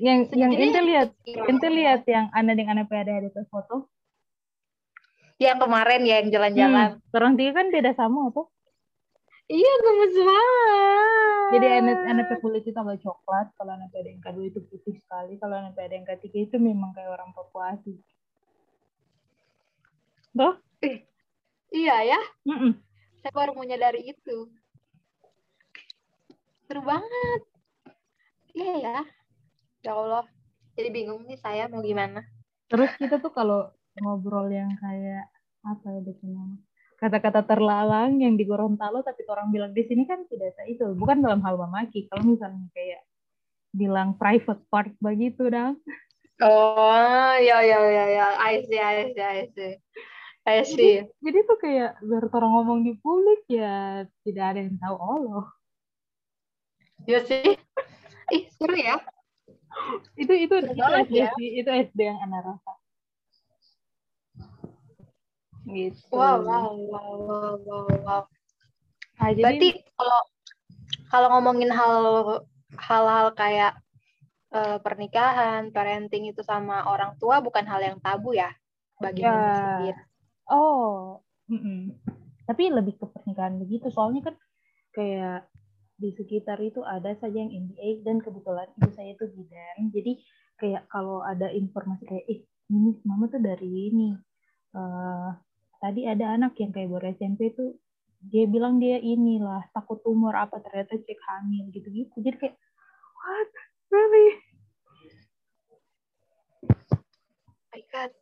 yang 0.00 0.18
yang 0.32 0.52
ente 0.56 0.80
lihat 0.80 1.08
ente 1.28 1.68
lihat 1.68 2.02
yang 2.08 2.32
anda 2.32 2.56
dengan 2.56 2.80
anak 2.80 2.88
ada 2.88 3.20
ada 3.20 3.28
foto 3.52 3.92
yang 5.36 5.60
kemarin 5.60 6.00
ya 6.08 6.24
yang 6.24 6.32
jalan-jalan 6.32 6.90
hmm, 6.96 7.16
orang 7.16 7.32
tiga 7.36 7.52
kan 7.60 7.66
beda 7.68 7.92
sama 7.92 8.32
apa 8.32 8.48
iya 9.50 9.72
gemes 9.82 10.14
banget. 10.14 11.48
Jadi 11.50 11.66
anak 12.06 12.30
kulit 12.38 12.62
itu 12.62 12.78
agak 12.78 13.02
coklat 13.02 13.50
kalau 13.58 13.74
anak 13.74 13.90
ada 13.90 14.06
yang 14.06 14.22
kedua 14.22 14.46
itu 14.46 14.62
putih 14.70 14.94
sekali 15.02 15.34
kalau 15.42 15.58
anak 15.58 15.74
ada 15.74 15.90
yang 15.90 16.06
ketiga 16.06 16.46
itu 16.46 16.56
memang 16.62 16.94
kayak 16.94 17.10
orang 17.10 17.34
Papua 17.34 17.74
asli 17.74 17.98
Tuh? 20.30 20.54
iya 21.74 21.96
ya? 22.06 22.20
Mm 22.46 22.56
-mm. 22.56 22.72
saya 23.20 23.32
baru 23.34 23.52
menyadari 23.58 24.14
itu. 24.14 24.46
Seru 26.70 26.86
banget. 26.86 27.40
Iya 28.54 28.74
ya? 28.78 28.98
Ya 29.82 29.92
Allah 29.98 30.24
jadi 30.78 30.88
bingung 30.94 31.26
nih 31.26 31.36
saya 31.42 31.66
mau 31.66 31.82
gimana. 31.82 32.22
Terus 32.70 32.94
kita 32.94 33.18
tuh 33.18 33.34
kalau 33.34 33.74
ngobrol 33.98 34.46
yang 34.48 34.70
kayak 34.78 35.26
apa 35.66 35.86
ya 35.92 36.00
namanya 36.24 36.69
kata-kata 37.00 37.48
terlalang 37.48 38.20
yang 38.20 38.36
di 38.36 38.44
Gorontalo 38.44 39.00
tapi 39.00 39.24
orang 39.26 39.48
bilang 39.48 39.72
di 39.72 39.82
sini 39.88 40.04
kan 40.04 40.22
tidak 40.28 40.54
itu. 40.68 40.92
Bukan 40.94 41.24
dalam 41.24 41.40
hal 41.40 41.56
memaki 41.56 42.06
kalau 42.12 42.28
misalnya 42.28 42.68
kayak 42.76 43.02
bilang 43.72 44.18
private 44.18 44.60
part 44.68 44.92
begitu 44.98 45.46
dong 45.46 45.78
oh 46.40 47.32
ya 47.36 47.60
ya 47.60 47.80
ya 47.84 48.04
ya. 48.08 48.26
I 48.40 48.64
see 48.64 48.80
I 48.80 49.12
see 49.12 49.24
I 49.24 49.40
see. 49.52 49.72
I 50.48 50.58
see. 50.64 51.04
jadi, 51.04 51.12
jadi 51.20 51.38
tuh 51.44 51.58
kayak 51.60 51.90
biar 52.00 52.24
orang 52.32 52.52
ngomong 52.56 52.78
di 52.82 52.96
publik 52.98 53.44
ya 53.46 54.08
tidak 54.24 54.44
ada 54.56 54.60
yang 54.64 54.76
tahu 54.80 54.96
Allah 54.96 55.44
ya 57.04 57.20
sih. 57.24 57.60
Ih 58.32 58.44
seru 58.56 58.76
ya. 58.76 58.96
Itu 60.16 60.32
itu 60.34 60.54
itu 60.64 60.82
SD 60.82 61.14
ya? 61.14 61.30
itu 61.36 61.70
SD 61.70 61.98
yang 62.02 62.18
anak 62.24 62.56
rasa 62.56 62.79
gitu 65.68 66.12
wow 66.12 66.40
wow 66.40 66.72
wow 66.76 67.10
wow 67.20 67.54
wow, 67.60 67.86
wow. 68.04 68.22
Nah, 69.20 69.36
jadi, 69.36 69.44
berarti 69.44 69.68
kalau 70.00 70.20
kalau 71.12 71.28
ngomongin 71.36 71.70
hal 71.74 71.94
hal-hal 72.80 73.26
kayak 73.36 73.76
uh, 74.54 74.80
pernikahan 74.80 75.68
parenting 75.68 76.32
itu 76.32 76.40
sama 76.40 76.88
orang 76.88 77.18
tua 77.20 77.44
bukan 77.44 77.66
hal 77.68 77.84
yang 77.84 77.98
tabu 78.00 78.32
ya 78.32 78.48
bagi 78.96 79.24
ya. 79.24 79.36
sendiri 79.36 80.00
oh 80.48 81.20
mm 81.52 81.60
-mm. 81.60 81.80
tapi 82.48 82.72
lebih 82.72 82.96
ke 82.96 83.06
pernikahan 83.12 83.60
begitu 83.60 83.92
soalnya 83.92 84.32
kan 84.32 84.36
kayak 84.96 85.46
di 86.00 86.16
sekitar 86.16 86.56
itu 86.64 86.80
ada 86.80 87.12
saja 87.20 87.36
yang 87.36 87.52
MBA 87.52 88.00
dan 88.00 88.24
kebetulan 88.24 88.72
ibu 88.80 88.90
saya 88.96 89.12
itu 89.12 89.28
bidan 89.36 89.92
jadi 89.92 90.12
kayak 90.56 90.82
kalau 90.88 91.20
ada 91.20 91.52
informasi 91.52 92.08
kayak 92.08 92.24
eh 92.24 92.40
ini 92.72 92.96
mama 93.04 93.28
tuh 93.28 93.42
dari 93.42 93.68
ini 93.68 94.16
uh, 94.76 95.30
tadi 95.80 96.04
ada 96.04 96.36
anak 96.36 96.52
yang 96.60 96.70
kayak 96.70 96.92
baru 96.92 97.16
SMP 97.16 97.56
tuh 97.56 97.80
dia 98.20 98.44
bilang 98.44 98.76
dia 98.76 99.00
inilah 99.00 99.64
takut 99.72 99.96
tumor 100.04 100.36
apa 100.36 100.60
ternyata 100.60 101.00
cek 101.00 101.20
hamil 101.24 101.72
gitu-gitu. 101.72 102.12
Jadi 102.20 102.36
kayak 102.36 102.56
what? 103.16 103.50
Really? 103.88 104.28
My 107.72 107.82
god. 107.88 108.12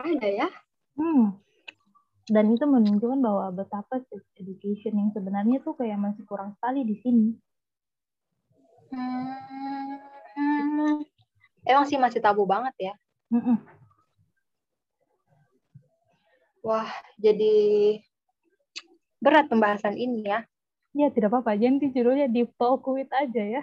Ada 0.00 0.28
ya? 0.28 0.48
Hmm. 0.98 1.38
Dan 2.30 2.54
itu 2.54 2.64
menunjukkan 2.66 3.20
bahwa 3.22 3.50
betapa 3.54 4.02
sex 4.06 4.22
education 4.38 4.98
yang 4.98 5.10
sebenarnya 5.14 5.62
tuh 5.62 5.74
kayak 5.78 5.98
masih 5.98 6.22
kurang 6.26 6.54
sekali 6.58 6.86
di 6.86 6.96
sini. 7.02 7.28
Hmm, 8.90 10.98
emang 11.62 11.86
sih 11.86 11.98
masih 11.98 12.22
tabu 12.22 12.46
banget 12.46 12.74
ya. 12.78 12.94
Mm 13.30 13.42
-mm. 13.42 13.79
Wah, 16.60 16.88
jadi 17.16 17.96
berat 19.20 19.48
pembahasan 19.48 19.96
ini 19.96 20.28
ya. 20.28 20.44
Ya, 20.90 21.08
tidak 21.08 21.30
apa-apa. 21.30 21.54
Jadi 21.54 21.94
judulnya 21.94 22.26
di 22.26 22.44
talk 22.58 22.84
with 22.90 23.10
aja 23.14 23.60
ya. 23.60 23.62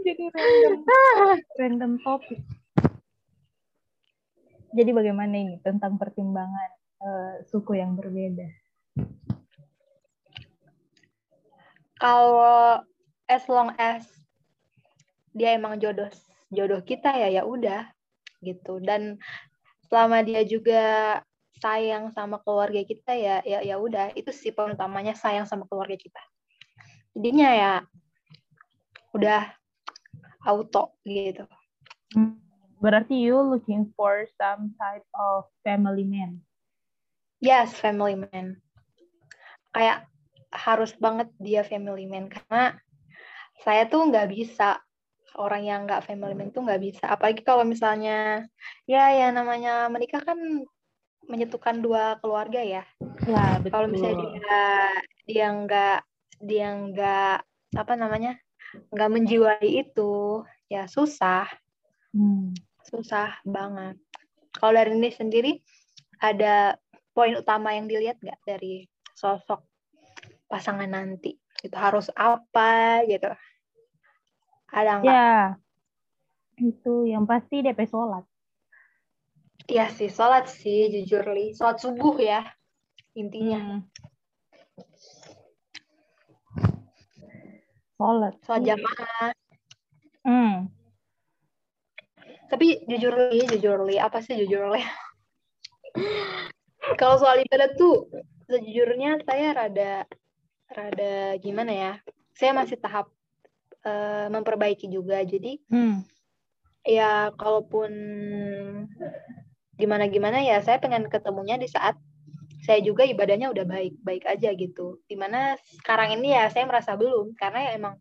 Jadi 0.00 0.32
random, 0.32 0.74
random 1.58 1.92
topik. 2.00 2.40
Jadi 4.70 4.90
bagaimana 4.94 5.34
ini 5.34 5.58
tentang 5.60 5.98
pertimbangan 5.98 6.70
uh, 7.02 7.34
suku 7.50 7.82
yang 7.82 7.98
berbeda? 7.98 8.46
Kalau 11.98 12.80
as 13.28 13.44
long 13.50 13.74
as 13.76 14.06
dia 15.34 15.54
emang 15.54 15.78
jodoh 15.78 16.10
jodoh 16.50 16.82
kita 16.82 17.14
ya 17.14 17.28
ya 17.30 17.42
udah 17.46 17.86
gitu 18.42 18.82
dan 18.82 19.20
selama 19.90 20.22
dia 20.22 20.46
juga 20.46 21.18
sayang 21.58 22.14
sama 22.14 22.38
keluarga 22.40 22.80
kita 22.86 23.12
ya 23.12 23.42
ya 23.44 23.60
ya 23.60 23.76
udah 23.76 24.16
itu 24.16 24.30
sih 24.32 24.54
poin 24.54 24.72
utamanya 24.72 25.12
sayang 25.18 25.44
sama 25.44 25.66
keluarga 25.66 25.98
kita. 25.98 26.22
Jadinya 27.12 27.50
ya 27.52 27.72
udah 29.10 29.50
auto 30.46 30.94
gitu. 31.02 31.44
Berarti 32.80 33.12
you 33.18 33.36
looking 33.36 33.92
for 33.92 34.24
some 34.40 34.72
type 34.80 35.04
of 35.12 35.44
family 35.60 36.06
man? 36.06 36.40
Yes, 37.42 37.76
family 37.76 38.16
man. 38.16 38.56
Kayak 39.76 40.08
harus 40.48 40.96
banget 40.96 41.28
dia 41.36 41.60
family 41.60 42.08
man 42.08 42.32
karena 42.32 42.78
saya 43.60 43.84
tuh 43.84 44.08
nggak 44.08 44.32
bisa 44.32 44.80
orang 45.38 45.62
yang 45.62 45.80
nggak 45.86 46.06
family 46.06 46.34
man 46.34 46.50
tuh 46.50 46.64
nggak 46.66 46.82
bisa. 46.82 47.04
Apalagi 47.06 47.42
kalau 47.46 47.62
misalnya 47.62 48.44
ya 48.88 49.12
ya 49.14 49.30
namanya 49.30 49.86
menikah 49.92 50.22
kan 50.24 50.38
menyatukan 51.30 51.78
dua 51.78 52.18
keluarga 52.18 52.60
ya. 52.62 52.82
Ya 53.28 53.60
betul. 53.62 53.70
Kalau 53.70 53.88
misalnya 53.90 54.24
dia 54.26 54.62
dia 55.28 55.46
nggak 55.54 55.98
dia 56.42 56.68
nggak 56.74 57.36
apa 57.76 57.92
namanya 57.94 58.34
nggak 58.90 59.10
menjiwai 59.10 59.68
itu 59.86 60.42
ya 60.66 60.90
susah. 60.90 61.46
Hmm. 62.10 62.50
Susah 62.86 63.38
banget. 63.46 63.98
Kalau 64.50 64.72
dari 64.74 64.98
ini 64.98 65.10
sendiri 65.14 65.52
ada 66.18 66.74
poin 67.14 67.38
utama 67.38 67.74
yang 67.74 67.86
dilihat 67.86 68.18
nggak 68.18 68.40
dari 68.42 68.86
sosok 69.14 69.62
pasangan 70.50 70.90
nanti? 70.90 71.38
Itu 71.62 71.76
harus 71.78 72.10
apa 72.18 73.06
gitu? 73.06 73.30
Ada 74.70 74.92
nggak? 75.02 75.10
Ya, 75.10 75.30
itu 76.62 76.94
yang 77.10 77.26
pasti 77.26 77.62
DP 77.62 77.86
sholat. 77.90 78.24
Iya 79.70 79.86
sih, 79.90 80.10
sholat 80.10 80.50
sih, 80.50 80.90
jujur 80.90 81.26
li. 81.30 81.54
Sholat 81.54 81.78
subuh 81.78 82.16
ya, 82.18 82.42
intinya. 83.14 83.60
Hmm. 83.60 83.80
Sholat. 87.98 88.34
Sholat 88.46 88.62
jamaah. 88.66 89.30
Hmm. 90.26 90.54
Tapi 92.50 92.82
jujur 92.86 93.14
li, 93.30 93.46
jujur 93.46 93.78
li, 93.86 93.96
apa 93.98 94.18
sih 94.22 94.34
jujur 94.38 94.74
li? 94.74 94.82
kalau 97.00 97.16
soal 97.20 97.42
ibadah 97.42 97.70
tuh 97.76 98.08
sejujurnya 98.50 99.22
saya 99.22 99.54
rada 99.54 99.92
rada 100.70 101.38
gimana 101.38 101.72
ya 101.72 101.92
saya 102.34 102.56
masih 102.56 102.78
tahap 102.80 103.10
uh, 103.84 104.26
memperbaiki 104.32 104.88
juga 104.88 105.22
jadi 105.24 105.60
hmm. 105.68 106.04
ya 106.84 107.30
kalaupun 107.36 107.90
gimana 109.76 110.08
gimana 110.12 110.44
ya 110.44 110.60
saya 110.60 110.80
pengen 110.80 111.08
ketemunya 111.08 111.56
di 111.56 111.68
saat 111.68 111.96
saya 112.60 112.84
juga 112.84 113.08
ibadahnya 113.08 113.48
udah 113.48 113.64
baik 113.64 113.96
baik 114.04 114.24
aja 114.28 114.52
gitu 114.52 115.00
di 115.08 115.16
mana 115.16 115.56
sekarang 115.80 116.20
ini 116.20 116.36
ya 116.36 116.52
saya 116.52 116.68
merasa 116.68 116.92
belum 116.92 117.32
karena 117.36 117.70
ya 117.70 117.70
emang 117.80 117.94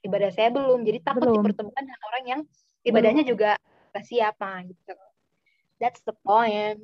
ibadah 0.00 0.32
saya 0.32 0.48
belum 0.48 0.84
jadi 0.84 1.04
takut 1.04 1.28
belum. 1.28 1.44
dipertemukan 1.44 1.84
dengan 1.84 2.02
orang 2.08 2.24
yang 2.24 2.40
ibadahnya 2.86 3.24
belum. 3.28 3.32
juga 3.36 3.50
siap 4.00 4.40
gitu 4.68 4.92
that's 5.76 6.00
the 6.08 6.16
point 6.24 6.80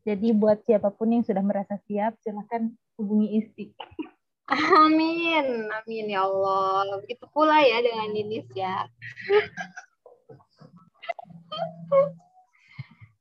jadi 0.00 0.32
buat 0.32 0.64
siapa 0.64 0.88
pun 0.90 1.12
yang 1.12 1.24
sudah 1.24 1.44
merasa 1.44 1.76
siap, 1.84 2.16
silahkan 2.24 2.72
hubungi 2.96 3.36
Isti. 3.36 3.66
Amin, 4.50 5.70
amin 5.70 6.06
ya 6.10 6.26
Allah. 6.26 6.98
Begitu 7.06 7.22
pula 7.30 7.62
ya 7.62 7.78
dengan 7.78 8.10
Ninis 8.10 8.50
ya. 8.50 8.90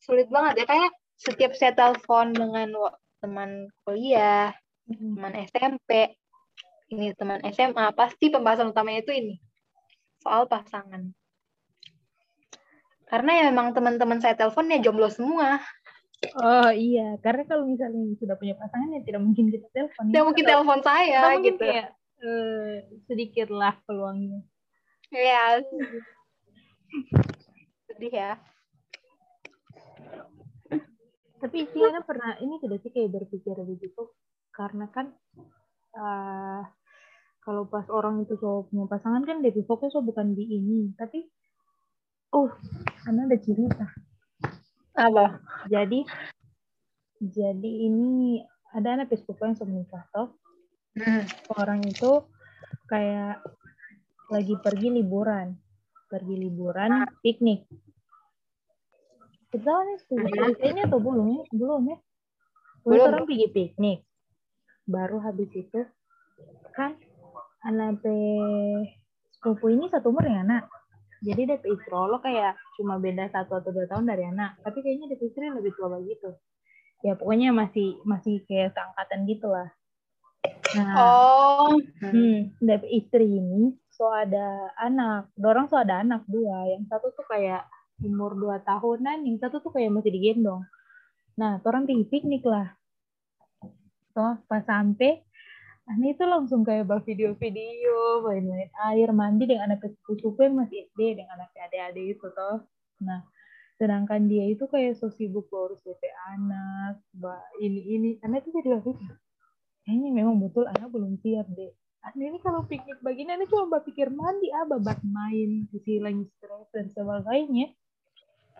Sulit 0.02 0.26
banget 0.34 0.64
ya, 0.64 0.66
kayak 0.66 0.92
setiap 1.22 1.54
saya 1.54 1.78
telepon 1.78 2.34
dengan 2.34 2.74
teman 3.22 3.70
kuliah, 3.86 4.58
hmm. 4.90 5.14
teman 5.20 5.34
SMP, 5.46 6.18
ini 6.90 7.14
teman 7.14 7.46
SMA, 7.54 7.94
pasti 7.94 8.34
pembahasan 8.34 8.74
utamanya 8.74 9.06
itu 9.06 9.14
ini, 9.14 9.36
soal 10.26 10.50
pasangan. 10.50 11.14
Karena 13.06 13.32
ya 13.38 13.44
memang 13.54 13.74
teman-teman 13.74 14.18
saya 14.22 14.34
telepon 14.34 14.70
ya 14.70 14.82
jomblo 14.82 15.10
semua. 15.10 15.62
Oh 16.20 16.72
iya, 16.76 17.16
karena 17.24 17.48
kalau 17.48 17.64
misalnya 17.64 18.12
sudah 18.20 18.36
punya 18.36 18.52
pasangan 18.60 18.92
ya 18.92 19.02
tidak 19.08 19.24
mungkin 19.24 19.48
kita 19.56 19.72
telepon. 19.72 20.12
Tidak 20.12 20.26
mungkin 20.28 20.44
telepon 20.44 20.80
saya 20.84 21.20
tidak 21.24 21.40
gitu. 21.48 21.64
Kayak, 21.64 21.90
uh, 22.20 22.74
sedikit 23.08 23.48
lah 23.56 23.74
peluangnya. 23.88 24.44
Iya. 25.16 25.64
Sedih 27.88 28.12
ya. 28.12 28.32
Tapi 31.40 31.58
Tiana 31.72 32.04
pernah 32.04 32.36
ini 32.44 32.60
tidak 32.60 32.84
sih 32.84 32.92
kayak 32.92 33.16
berpikir 33.16 33.56
begitu? 33.64 34.12
Karena 34.52 34.92
kan 34.92 35.16
uh, 35.96 36.68
kalau 37.40 37.64
pas 37.72 37.88
orang 37.88 38.28
itu 38.28 38.36
so 38.36 38.68
punya 38.68 38.92
pasangan 38.92 39.24
kan 39.24 39.40
lebih 39.40 39.64
fokus 39.64 39.96
so 39.96 40.04
bukan 40.04 40.36
di 40.36 40.44
ini, 40.52 40.92
tapi 41.00 41.24
oh, 42.36 42.52
karena 43.08 43.24
ada 43.24 43.40
cerita 43.40 43.88
apa? 45.00 45.26
Jadi 45.72 46.04
jadi 47.20 47.72
ini 47.88 48.40
ada 48.76 48.96
anak 48.96 49.12
Facebook 49.12 49.40
yang 49.44 49.56
sudah 49.56 49.72
menikah 49.72 50.04
toh. 50.12 50.36
Hmm. 50.96 51.24
Orang 51.56 51.84
itu 51.88 52.24
kayak 52.92 53.44
lagi 54.30 54.56
pergi 54.62 54.88
liburan, 54.94 55.58
pergi 56.08 56.36
liburan 56.38 57.08
piknik. 57.24 57.66
Kita 59.50 59.74
nih 59.74 59.98
ini 60.62 60.80
atau 60.86 61.02
belum 61.02 61.28
ya? 61.34 61.44
Belum 61.50 61.82
ya? 61.90 61.98
Belum. 62.86 63.06
Orang 63.10 63.26
pergi 63.26 63.48
piknik. 63.50 64.00
Baru 64.86 65.18
habis 65.22 65.50
itu 65.54 65.82
kan 66.78 66.94
anak 67.66 68.00
sepupu 69.36 69.74
ini 69.74 69.90
satu 69.90 70.14
umur 70.14 70.24
ya 70.30 70.46
anak. 70.46 70.70
Jadi 71.20 71.42
dia 71.48 71.58
istri 71.60 71.92
lo 71.92 72.18
kayak 72.24 72.56
cuma 72.80 72.96
beda 72.96 73.28
satu 73.32 73.60
atau 73.60 73.72
dua 73.76 73.86
tahun 73.92 74.08
dari 74.08 74.24
anak. 74.28 74.60
Tapi 74.64 74.80
kayaknya 74.80 75.12
dia 75.12 75.20
istri 75.20 75.46
lebih 75.52 75.76
tua 75.76 75.92
begitu. 76.00 76.32
Ya 77.04 77.16
pokoknya 77.16 77.56
masih 77.56 78.00
masih 78.04 78.44
kayak 78.48 78.76
seangkatan 78.76 79.28
gitu 79.28 79.48
lah. 79.52 79.70
Nah, 80.76 80.94
oh. 80.96 81.76
Hmm, 82.00 82.56
istri 82.88 83.28
ini 83.28 83.76
so 83.92 84.08
ada 84.08 84.72
anak. 84.80 85.28
Dorong 85.36 85.68
so 85.68 85.76
ada 85.76 86.00
anak 86.00 86.24
dua. 86.28 86.72
Yang 86.72 86.88
satu 86.88 87.08
tuh 87.16 87.28
kayak 87.28 87.68
umur 88.00 88.36
dua 88.40 88.64
tahunan, 88.64 89.28
yang 89.28 89.38
satu 89.40 89.60
tuh 89.60 89.76
kayak 89.76 89.92
masih 89.92 90.12
digendong. 90.12 90.64
Nah, 91.36 91.60
orang 91.64 91.88
pergi 91.88 92.08
piknik 92.08 92.44
lah. 92.48 92.76
So, 94.16 94.40
pas 94.48 94.64
sampai 94.64 95.24
Ani 95.90 96.14
itu 96.14 96.22
langsung 96.22 96.62
kayak 96.62 96.86
bawa 96.86 97.02
video-video, 97.02 98.22
main-main 98.22 98.70
air, 98.94 99.10
mandi 99.10 99.50
dengan 99.50 99.74
anak 99.74 99.90
sepupu 100.06 100.38
yang 100.46 100.62
masih 100.62 100.86
SD, 100.94 101.18
dengan 101.18 101.42
anak 101.42 101.50
adik-adik 101.58 102.14
itu 102.14 102.28
toh. 102.30 102.62
Nah, 103.02 103.26
sedangkan 103.82 104.30
dia 104.30 104.46
itu 104.54 104.70
kayak 104.70 105.02
so 105.02 105.10
sibuk 105.10 105.50
urus 105.50 105.82
DP 105.82 106.14
anak, 106.38 107.02
bah, 107.18 107.42
ini 107.58 107.82
ini, 107.90 108.10
anak 108.22 108.46
itu 108.46 108.62
jadi 108.62 108.78
berpikir, 108.78 109.18
kayaknya 109.82 110.10
memang 110.14 110.38
betul 110.38 110.70
anak 110.70 110.94
belum 110.94 111.18
siap 111.26 111.50
deh. 111.58 111.74
Ani 112.06 112.22
ini 112.32 112.38
kalau 112.38 112.70
piknik 112.70 113.02
begini, 113.02 113.34
Ani 113.34 113.50
cuma 113.50 113.82
berpikir 113.82 114.14
mandi, 114.14 114.54
ah, 114.54 114.70
babat 114.70 115.02
main, 115.02 115.66
sisi 115.74 115.98
lagi 115.98 116.22
stres 116.38 116.70
dan 116.70 116.86
sebagainya. 116.94 117.74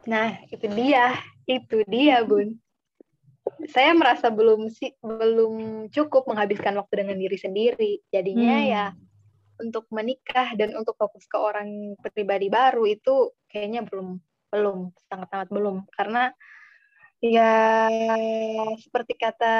Nah, 0.10 0.34
itu 0.50 0.66
dia, 0.66 1.14
itu 1.46 1.78
dia, 1.86 2.26
Bun 2.26 2.58
saya 3.68 3.92
merasa 3.92 4.32
belum 4.32 4.72
sih 4.72 4.96
belum 5.04 5.88
cukup 5.92 6.30
menghabiskan 6.32 6.80
waktu 6.80 7.04
dengan 7.04 7.18
diri 7.20 7.38
sendiri. 7.38 7.92
Jadinya 8.08 8.58
hmm. 8.64 8.70
ya 8.72 8.86
untuk 9.60 9.86
menikah 9.92 10.56
dan 10.56 10.72
untuk 10.80 10.96
fokus 10.96 11.28
ke 11.28 11.36
orang 11.36 12.00
pribadi 12.16 12.48
baru 12.48 12.88
itu 12.88 13.36
kayaknya 13.52 13.84
belum 13.84 14.16
belum 14.50 14.96
sangat 15.12 15.28
sangat 15.30 15.50
belum 15.52 15.86
karena 15.94 16.32
ya 17.20 17.52
seperti 18.80 19.20
kata 19.20 19.56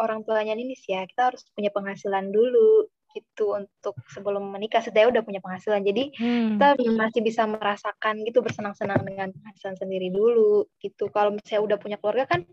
orang 0.00 0.24
tuanya 0.24 0.56
ini 0.56 0.72
sih 0.72 0.96
ya 0.96 1.04
kita 1.04 1.32
harus 1.32 1.44
punya 1.52 1.68
penghasilan 1.70 2.32
dulu 2.32 2.88
gitu 3.16 3.56
untuk 3.56 3.96
sebelum 4.12 4.52
menikah 4.52 4.84
saya 4.84 5.08
udah 5.08 5.24
punya 5.24 5.40
penghasilan. 5.40 5.80
Jadi 5.80 6.12
hmm. 6.12 6.60
kita 6.60 6.66
masih 6.92 7.20
bisa 7.24 7.48
merasakan 7.48 8.20
gitu 8.28 8.44
bersenang-senang 8.44 9.00
dengan 9.08 9.32
penghasilan 9.32 9.76
sendiri 9.80 10.12
dulu 10.12 10.68
gitu. 10.84 11.08
Kalau 11.08 11.32
misalnya 11.32 11.62
udah 11.64 11.78
punya 11.80 11.96
keluarga 11.96 12.28
kan 12.28 12.44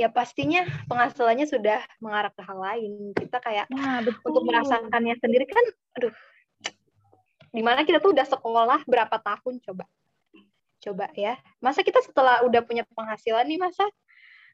ya 0.00 0.08
pastinya 0.08 0.64
penghasilannya 0.88 1.44
sudah 1.44 1.84
mengarah 2.00 2.32
ke 2.32 2.40
hal 2.40 2.56
lain. 2.56 3.12
Kita 3.12 3.36
kayak 3.44 3.68
nah, 3.68 4.00
betul. 4.00 4.32
untuk 4.32 4.42
merasakannya 4.48 5.14
sendiri 5.20 5.44
kan 5.44 5.64
aduh 6.00 6.14
di 7.50 7.62
mana 7.66 7.82
kita 7.82 7.98
tuh 7.98 8.16
udah 8.16 8.24
sekolah 8.24 8.80
berapa 8.88 9.16
tahun 9.20 9.60
coba. 9.68 9.84
Coba 10.80 11.12
ya. 11.12 11.36
Masa 11.60 11.84
kita 11.84 12.00
setelah 12.00 12.40
udah 12.48 12.64
punya 12.64 12.88
penghasilan 12.96 13.44
nih 13.44 13.60
masa 13.60 13.84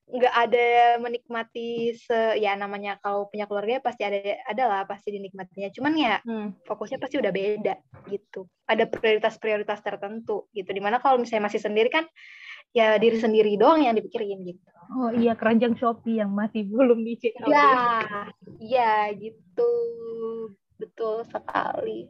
nggak 0.06 0.34
ada 0.38 0.66
menikmati 1.02 1.90
se 1.98 2.38
ya 2.38 2.54
namanya 2.54 2.94
kalau 3.02 3.26
punya 3.26 3.50
keluarga 3.50 3.82
pasti 3.82 4.06
ada 4.06 4.38
ada 4.46 4.64
lah 4.70 4.80
pasti 4.86 5.10
dinikmatinya. 5.10 5.66
Cuman 5.74 5.92
ya 5.98 6.14
hmm. 6.22 6.62
fokusnya 6.62 7.02
pasti 7.02 7.18
udah 7.18 7.32
beda 7.34 7.74
gitu. 8.06 8.46
Ada 8.70 8.86
prioritas-prioritas 8.86 9.82
tertentu 9.82 10.46
gitu. 10.54 10.70
Di 10.70 10.78
mana 10.78 11.02
kalau 11.02 11.18
misalnya 11.18 11.50
masih 11.50 11.58
sendiri 11.58 11.90
kan 11.90 12.06
ya 12.70 13.02
diri 13.02 13.18
sendiri 13.18 13.58
doang 13.58 13.82
yang 13.82 13.98
dipikirin 13.98 14.46
gitu. 14.46 14.62
Oh 14.94 15.10
iya 15.10 15.34
keranjang 15.34 15.74
shopee 15.74 16.22
yang 16.22 16.30
masih 16.30 16.62
belum 16.70 17.02
dicek 17.02 17.34
ya 17.42 17.66
iya 18.62 19.10
gitu. 19.10 19.70
Betul 20.78 21.26
sekali. 21.26 22.06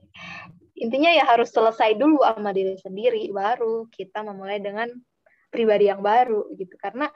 Intinya 0.77 1.09
ya 1.09 1.25
harus 1.25 1.49
selesai 1.49 1.97
dulu 1.97 2.21
sama 2.21 2.53
diri 2.53 2.77
sendiri 2.77 3.33
baru 3.33 3.89
kita 3.89 4.21
memulai 4.21 4.61
dengan 4.61 4.93
pribadi 5.49 5.89
yang 5.89 6.05
baru 6.05 6.53
gitu. 6.53 6.77
Karena 6.77 7.09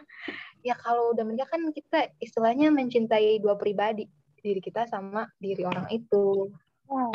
ya 0.61 0.77
kalau 0.77 1.12
udah 1.16 1.25
menikah 1.25 1.49
kan 1.49 1.62
kita 1.73 2.12
istilahnya 2.20 2.68
mencintai 2.73 3.40
dua 3.40 3.57
pribadi 3.57 4.05
diri 4.40 4.61
kita 4.61 4.88
sama 4.88 5.29
diri 5.40 5.64
orang 5.64 5.88
itu. 5.92 6.49
Wow. 6.88 7.12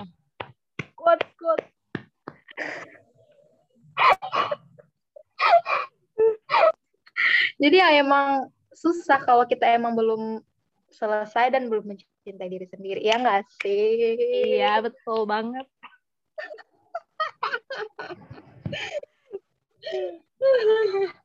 kuat 0.96 1.20
kuat 1.38 1.60
jadi 7.62 7.76
ya 7.84 7.88
emang 8.00 8.50
susah 8.72 9.20
kalau 9.24 9.44
kita 9.46 9.68
emang 9.76 9.94
belum 9.94 10.40
selesai 10.92 11.52
dan 11.52 11.68
belum 11.68 11.94
mencintai 11.94 12.48
diri 12.48 12.68
sendiri 12.72 13.04
ya 13.04 13.20
nggak 13.20 13.44
sih? 13.62 14.16
Iya 14.58 14.80
betul 14.80 15.28
banget 15.28 15.68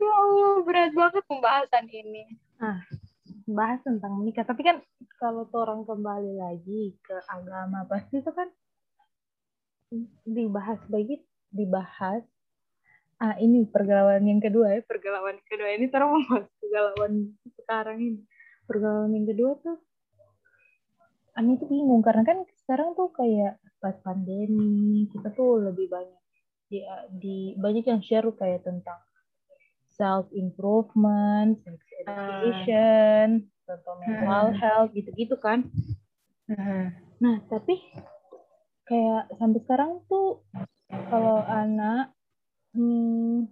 ya 0.00 0.12
Allah, 0.12 0.54
berat 0.64 0.92
banget 0.92 1.24
pembahasan 1.26 1.86
ini. 1.90 2.24
Nah, 2.60 2.80
bahas 3.48 3.80
tentang 3.84 4.18
menikah. 4.20 4.44
Tapi 4.44 4.62
kan 4.64 4.76
kalau 5.20 5.48
orang 5.54 5.84
kembali 5.84 6.32
lagi 6.40 6.96
ke 7.00 7.16
agama, 7.30 7.84
pasti 7.88 8.20
itu 8.20 8.32
kan 8.32 8.48
dibahas 10.26 10.80
baik 10.90 11.22
dibahas 11.54 12.26
ah 13.22 13.38
ini 13.38 13.62
pergaulan 13.70 14.26
yang 14.26 14.42
kedua 14.42 14.74
ya 14.74 14.80
pergaulan 14.82 15.38
kedua 15.46 15.70
ini 15.70 15.86
orang 15.94 16.10
membahas 16.18 16.50
sekarang 17.62 17.98
ini 18.02 18.20
pergaulan 18.66 19.14
yang 19.14 19.26
kedua 19.30 19.52
tuh 19.62 19.78
Ani 21.34 21.58
tuh 21.58 21.66
bingung 21.66 21.98
karena 21.98 22.22
kan 22.22 22.46
sekarang 22.62 22.94
tuh 22.94 23.10
kayak 23.10 23.58
pas 23.82 23.94
pandemi 24.06 25.10
kita 25.10 25.34
tuh 25.34 25.66
lebih 25.66 25.90
banyak 25.90 26.22
di, 26.70 26.78
di 27.10 27.36
banyak 27.58 27.86
yang 27.86 28.00
share 28.06 28.30
kayak 28.38 28.62
tentang 28.62 28.98
self 29.94 30.26
improvement, 30.34 31.58
sex 31.62 31.78
education, 32.02 33.46
uh. 33.66 33.74
atau 33.78 33.92
mental 34.02 34.44
uh. 34.50 34.54
health 34.54 34.90
gitu-gitu 34.92 35.38
kan. 35.38 35.70
Uh. 36.50 36.90
Nah, 37.22 37.40
tapi 37.48 37.80
kayak 38.84 39.32
sampai 39.38 39.60
sekarang 39.64 40.04
tuh 40.10 40.44
kalau 40.90 41.40
anak 41.46 42.12
hmm, 42.76 43.48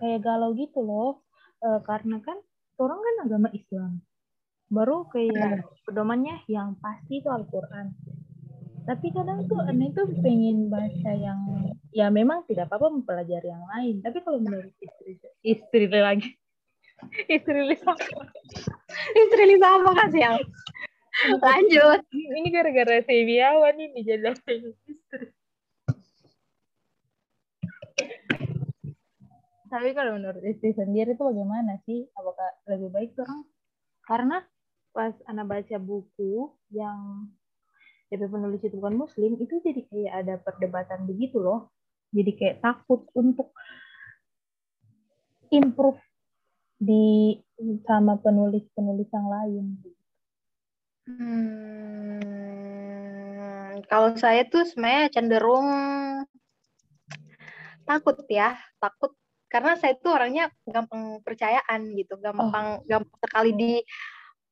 kayak 0.00 0.24
galau 0.24 0.56
gitu 0.56 0.82
loh, 0.82 1.22
uh, 1.62 1.80
karena 1.84 2.18
kan 2.24 2.40
orang 2.80 2.98
kan 3.00 3.14
agama 3.28 3.48
Islam. 3.52 4.02
Baru 4.66 5.06
kayak 5.06 5.62
pedomannya 5.86 6.42
yang 6.50 6.74
pasti 6.82 7.22
itu 7.22 7.30
Al-Quran 7.30 7.94
tapi 8.86 9.10
kadang 9.10 9.42
tuh 9.50 9.58
aneh 9.66 9.90
tuh 9.90 10.06
pengen 10.22 10.70
baca 10.70 11.10
yang 11.10 11.42
ya 11.90 12.06
memang 12.06 12.46
tidak 12.46 12.70
apa-apa 12.70 12.94
mempelajari 12.94 13.50
yang 13.50 13.66
lain 13.66 13.98
tapi 13.98 14.22
kalau 14.22 14.38
menurut 14.38 14.70
istri 14.78 15.18
istri 15.46 15.86
lagi. 15.86 16.34
Istri 17.28 17.76
sama 17.84 17.92
istri 19.12 19.54
sama 19.60 19.90
kan 19.92 20.10
yang 20.16 20.40
lanjut. 21.38 22.00
Ini 22.10 22.48
gara-gara 22.48 23.04
Sebiawan 23.04 23.76
ini 23.76 24.00
jadi 24.00 24.32
istri. 24.32 25.28
Tapi 29.66 29.92
kalau 29.92 30.16
menurut 30.16 30.40
istri 30.46 30.72
sendiri 30.72 31.18
itu 31.18 31.22
bagaimana 31.22 31.76
sih? 31.84 32.06
Apakah 32.16 32.48
lebih 32.70 32.88
baik 32.94 33.18
orang 33.18 33.44
karena 34.06 34.38
pas 34.94 35.12
anak 35.28 35.46
baca 35.50 35.76
buku 35.76 36.54
yang 36.72 37.28
DP 38.08 38.30
penulis 38.30 38.62
itu 38.62 38.78
bukan 38.78 38.96
muslim 38.96 39.34
itu 39.36 39.58
jadi 39.60 39.82
kayak 39.90 40.12
ada 40.24 40.34
perdebatan 40.40 41.04
begitu 41.10 41.42
loh. 41.42 41.74
Jadi 42.14 42.32
kayak 42.38 42.62
takut 42.62 43.04
untuk 43.18 43.50
improve 45.50 46.00
di 46.76 47.36
sama 47.88 48.20
penulis-penulis 48.20 49.08
yang 49.08 49.28
lain. 49.32 49.78
Hmm, 51.06 52.26
kalau 53.86 54.12
saya 54.18 54.42
tuh 54.50 54.66
sebenarnya 54.66 55.14
cenderung 55.14 55.68
takut 57.86 58.18
ya 58.26 58.58
takut 58.82 59.14
karena 59.46 59.78
saya 59.78 59.94
tuh 59.94 60.10
orangnya 60.18 60.50
gampang 60.66 61.22
percayaan 61.22 61.94
gitu 61.94 62.18
gampang 62.18 62.82
oh. 62.82 62.86
gampang 62.90 63.18
sekali 63.22 63.54
di 63.54 63.78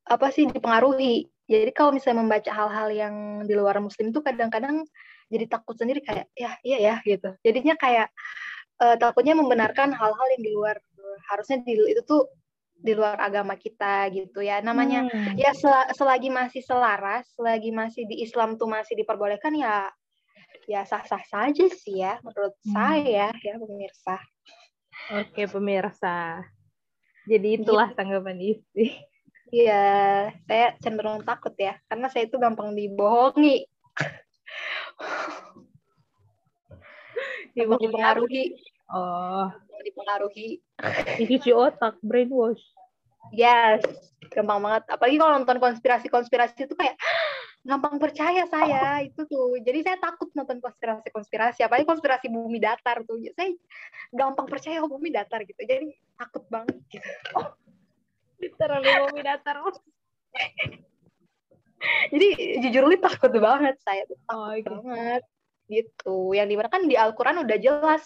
apa 0.07 0.30
sih 0.30 0.46
dipengaruhi. 0.46 1.26
Jadi 1.44 1.72
kalau 1.76 1.92
misalnya 1.92 2.24
membaca 2.24 2.48
hal-hal 2.48 2.88
yang 2.88 3.44
di 3.44 3.52
luar 3.52 3.76
muslim 3.83 4.09
itu 4.14 4.24
kadang-kadang 4.24 4.85
jadi 5.28 5.44
takut 5.48 5.76
sendiri 5.76 6.00
kayak 6.00 6.30
ya 6.33 6.57
iya 6.64 6.78
ya 6.80 6.94
gitu. 7.04 7.37
Jadinya 7.44 7.74
kayak 7.76 8.09
uh, 8.80 8.96
takutnya 8.98 9.34
membenarkan 9.37 9.92
hal-hal 9.92 10.26
yang 10.38 10.42
di 10.42 10.52
luar 10.54 10.76
harusnya 11.30 11.62
di 11.62 11.74
itu 11.76 12.02
tuh 12.02 12.26
di 12.74 12.92
luar 12.92 13.16
agama 13.16 13.54
kita 13.54 14.10
gitu 14.12 14.42
ya 14.42 14.60
namanya 14.60 15.06
Hmm. 15.06 15.38
ya 15.38 15.54
sel- 15.54 15.88
selagi 15.94 16.28
masih 16.28 16.60
selaras 16.60 17.28
selagi 17.32 17.70
masih 17.70 18.04
di 18.04 18.20
Islam 18.20 18.58
tuh 18.58 18.66
masih 18.68 18.98
diperbolehkan 18.98 19.54
ya 19.56 19.88
ya 20.68 20.82
sah-sah 20.84 21.22
saja 21.24 21.64
sih 21.70 22.02
ya 22.02 22.18
menurut 22.20 22.52
Hmm. 22.66 22.72
saya 22.74 23.28
ya 23.32 23.54
pemirsa 23.56 24.16
Oke 25.12 25.44
pemirsa. 25.44 26.40
Jadi 27.28 27.60
itulah 27.60 27.92
tanggapan 27.92 28.40
istri. 28.40 28.96
Iya, 29.52 30.32
saya 30.48 30.72
cenderung 30.80 31.20
takut 31.20 31.52
ya, 31.60 31.76
karena 31.92 32.08
saya 32.08 32.24
itu 32.24 32.40
gampang 32.40 32.72
dibohongi, 32.72 33.68
gampang 37.55 37.81
dipengaruhi, 37.81 38.45
Oh, 38.93 39.49
dipengaruhi. 39.81 40.61
dicuci 41.17 41.51
otak, 41.55 41.97
brainwash. 42.05 42.61
Yes, 43.33 43.81
gampang 44.29 44.61
banget. 44.61 44.85
Apalagi 44.93 45.17
kalau 45.17 45.33
nonton 45.40 45.59
konspirasi-konspirasi 45.62 46.69
itu 46.69 46.75
kayak 46.77 46.99
gampang 47.64 47.97
percaya 47.97 48.45
saya 48.45 49.01
itu 49.01 49.25
tuh. 49.25 49.57
Jadi 49.64 49.81
saya 49.81 49.97
takut 49.97 50.29
nonton 50.37 50.61
konspirasi-konspirasi, 50.61 51.64
apalagi 51.64 51.88
konspirasi 51.88 52.29
bumi 52.29 52.61
datar 52.61 53.01
tuh. 53.09 53.17
Saya 53.33 53.57
gampang 54.12 54.45
percaya 54.45 54.85
oh, 54.85 54.90
bumi 54.90 55.09
datar 55.09 55.40
gitu. 55.49 55.59
Jadi 55.64 55.97
takut 56.21 56.45
banget 56.53 56.77
gitu. 56.93 57.09
Literally 58.45 58.93
bumi 59.09 59.21
datar. 59.25 59.57
Jadi 62.12 62.29
jujur 62.64 62.85
li 62.93 62.97
takut 63.01 63.33
banget 63.33 63.81
saya 63.81 64.05
tuh. 64.05 64.19
Oh, 64.29 64.53
oke. 64.53 64.69
banget 64.85 65.25
gitu. 65.68 66.33
Yang 66.37 66.48
di 66.50 66.55
mana 66.61 66.68
kan 66.68 66.83
di 66.85 66.96
Al-Quran 66.96 67.44
udah 67.44 67.59
jelas 67.61 68.03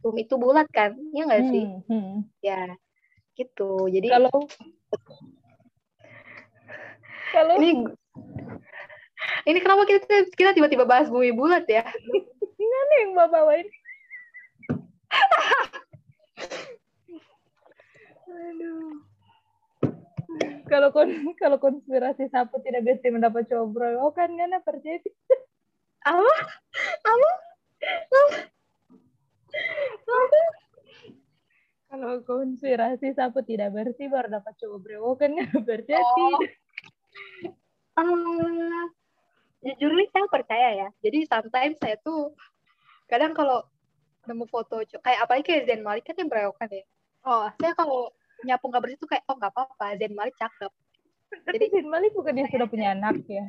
bumi 0.00 0.24
itu 0.24 0.34
bulat 0.40 0.66
kan? 0.72 0.96
Ya 1.12 1.22
nggak 1.28 1.44
sih? 1.50 1.64
Hmm, 1.66 1.82
hmm. 1.86 2.16
ya 2.40 2.74
gitu. 3.36 3.88
Jadi 3.88 4.08
Kalau 4.10 4.34
kalau 7.30 7.54
ini 7.62 7.86
ini 9.46 9.58
kenapa 9.62 9.86
kita 9.86 10.34
kita 10.34 10.50
tiba-tiba 10.56 10.84
bahas 10.84 11.08
bumi 11.08 11.30
bulat 11.32 11.64
ya? 11.70 11.86
Mana 12.60 12.94
yang 13.02 13.12
bawa 13.16 13.28
bawain? 13.30 13.66
Aduh. 18.30 18.94
Kalau 20.70 20.94
kon 20.94 21.10
kalau 21.34 21.58
konspirasi 21.58 22.30
sapu 22.30 22.62
tidak 22.62 22.86
biasa 22.86 23.10
mendapat 23.10 23.50
cowok 23.50 23.68
beroyokan 23.74 24.38
kan 24.38 24.54
percaya 24.62 25.02
sih. 26.18 26.38
apa 27.06 27.30
apa 30.10 30.40
Kalau 31.90 32.22
konspirasi 32.22 33.18
sapu 33.18 33.42
tidak 33.42 33.74
bersih 33.74 34.06
baru 34.06 34.30
dapat 34.30 34.54
cowok 34.62 34.78
berewokan 34.78 35.34
kan 35.34 35.50
sih. 35.90 35.98
Oh. 35.98 36.38
Ah, 37.98 38.86
jujur 39.60 39.92
nih 39.92 40.08
saya 40.14 40.26
percaya 40.30 40.68
ya 40.86 40.88
jadi 41.04 41.26
sometimes 41.28 41.76
saya 41.82 41.98
tuh 42.00 42.32
kadang 43.10 43.36
kalau 43.36 43.66
nemu 44.24 44.46
foto 44.48 44.80
kayak 45.04 45.20
apalagi 45.26 45.44
kayak 45.44 45.62
Zain 45.68 45.82
Malik 45.84 46.06
kan 46.08 46.16
yang 46.16 46.30
berewokan 46.30 46.70
ya 46.70 46.84
Oh, 47.20 47.44
saya 47.60 47.76
kalau 47.76 48.08
nyapu 48.48 48.72
nggak 48.72 48.80
bersih 48.80 48.98
tuh 49.04 49.08
kayak 49.12 49.24
oh 49.28 49.36
nggak 49.36 49.52
apa-apa 49.52 50.00
Zain 50.00 50.14
Malik 50.16 50.32
cakep 50.40 50.72
tapi 51.44 51.66
Zain 51.68 51.88
Malik 51.90 52.16
bukan 52.16 52.32
dia 52.40 52.46
sudah 52.48 52.68
punya 52.70 52.96
anak 52.96 53.20
ya? 53.28 53.44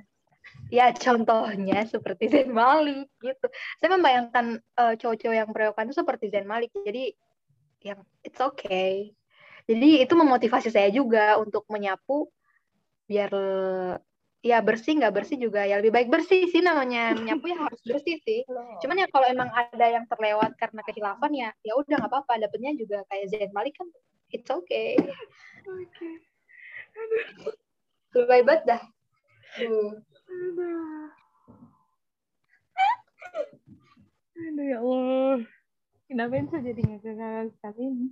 Ya 0.71 0.89
contohnya 0.95 1.83
seperti 1.85 2.31
Zain 2.31 2.51
Malik 2.51 3.07
gitu. 3.19 3.47
Saya 3.79 3.89
membayangkan 3.95 4.45
eh, 4.59 4.93
cowok-cowok 4.99 5.35
yang 5.35 5.49
berewokan 5.51 5.87
itu 5.91 5.95
seperti 5.99 6.31
Zain 6.31 6.47
Malik. 6.47 6.71
Jadi 6.73 7.11
yang 7.81 7.99
it's 8.25 8.39
okay. 8.39 9.11
Jadi 9.69 10.03
itu 10.03 10.13
memotivasi 10.13 10.69
saya 10.73 10.89
juga 10.89 11.37
untuk 11.37 11.65
menyapu 11.69 12.29
biar 13.05 13.31
ya 14.41 14.57
bersih 14.63 14.97
nggak 14.97 15.13
bersih 15.13 15.37
juga 15.37 15.61
ya 15.69 15.77
lebih 15.77 15.93
baik 15.93 16.09
bersih 16.09 16.49
sih 16.49 16.65
namanya 16.65 17.13
menyapu 17.13 17.45
ya 17.45 17.57
harus 17.61 17.81
bersih 17.85 18.17
sih. 18.25 18.41
Cuman 18.81 19.05
ya 19.05 19.07
kalau 19.13 19.27
emang 19.29 19.49
ada 19.53 19.85
yang 19.85 20.05
terlewat 20.09 20.57
karena 20.57 20.81
kehilafan 20.81 21.31
ya 21.35 21.49
ya 21.61 21.73
udah 21.77 21.95
nggak 22.01 22.11
apa-apa. 22.11 22.41
Dapetnya 22.41 22.73
juga 22.73 23.05
kayak 23.11 23.25
Zain 23.29 23.51
Malik 23.53 23.77
kan 23.77 23.87
it's 24.33 24.49
okay. 24.49 24.97
Oke. 25.67 26.09
Lebih 28.11 28.27
baik 28.27 28.43
banget 28.43 28.63
dah. 28.65 28.81
Tuh. 29.55 30.10
Aduh. 30.31 31.11
Aduh 34.41 34.65
ya 34.65 34.77
Allah. 34.79 35.37
Kenapa 36.07 36.43
bisa 36.43 36.59
jadi 36.59 36.81
ngakak 36.83 37.55
sekali 37.55 37.81
ini? 37.87 38.07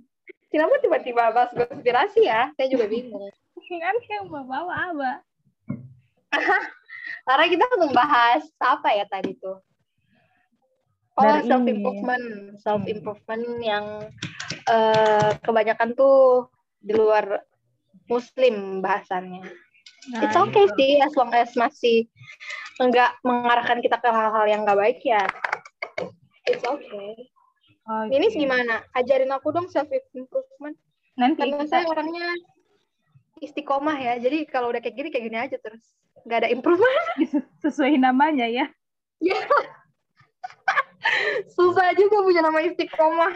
Kenapa 0.50 0.80
tiba-tiba 0.82 1.30
bahas 1.30 1.52
konspirasi 1.54 2.26
ya? 2.26 2.50
Saya 2.56 2.68
juga 2.72 2.90
bingung. 2.90 3.30
Kan 3.70 3.96
yang 4.10 4.26
bawa 4.26 4.66
apa? 4.66 5.12
Karena 7.26 7.46
kita 7.46 7.66
membahas 7.78 8.42
apa 8.58 8.88
ya 8.96 9.06
tadi 9.06 9.36
tuh? 9.38 9.62
Oh, 11.18 11.22
Dari 11.22 11.46
self 11.46 11.62
ini. 11.66 11.70
improvement, 11.78 12.26
self 12.58 12.82
improvement 12.88 13.44
yang 13.60 13.84
eh, 14.48 15.30
kebanyakan 15.44 15.92
tuh 15.94 16.48
di 16.80 16.96
luar 16.96 17.44
muslim 18.08 18.80
bahasannya. 18.80 19.44
Nah, 20.08 20.24
It's 20.24 20.36
okay 20.36 20.64
sih 20.80 20.96
as 21.04 21.12
long 21.12 21.28
as 21.36 21.52
masih 21.52 22.08
enggak 22.80 23.12
mengarahkan 23.20 23.84
kita 23.84 24.00
ke 24.00 24.08
hal-hal 24.08 24.44
yang 24.48 24.64
nggak 24.64 24.80
baik 24.80 25.04
ya. 25.04 25.28
It's 26.48 26.64
okay. 26.64 27.28
Oke. 27.84 28.08
Ini 28.08 28.26
gimana? 28.32 28.80
Ajarin 28.96 29.34
aku 29.34 29.52
dong 29.52 29.68
self 29.68 29.92
improvement. 30.16 30.76
Nanti 31.20 31.44
Karena 31.44 31.60
kita 31.60 31.68
saya 31.68 31.84
orangnya 31.84 32.32
istiqomah 33.44 33.98
ya. 34.00 34.14
Jadi 34.16 34.48
kalau 34.48 34.72
udah 34.72 34.80
kayak 34.80 34.96
gini 34.96 35.08
kayak 35.12 35.24
gini 35.28 35.36
aja 35.36 35.56
terus. 35.60 35.84
Nggak 36.24 36.46
ada 36.46 36.48
improvement. 36.48 37.04
sesuai 37.64 38.00
namanya 38.00 38.48
ya. 38.48 38.72
Susah 41.56 41.92
juga 41.96 42.24
punya 42.24 42.40
nama 42.40 42.60
istiqomah. 42.64 43.34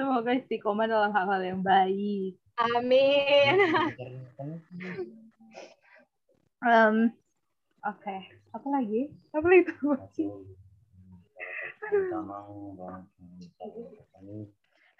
Semoga 0.00 0.32
istiqomah 0.32 0.88
dalam 0.88 1.12
hal-hal 1.12 1.42
yang 1.44 1.60
baik. 1.60 2.32
Amin. 2.56 3.52
Em, 6.64 7.12
Oke. 7.84 8.16
Apa 8.56 8.68
lagi? 8.72 9.12
Apa 9.36 9.44
lagi 9.44 9.62
tuh? 9.68 10.00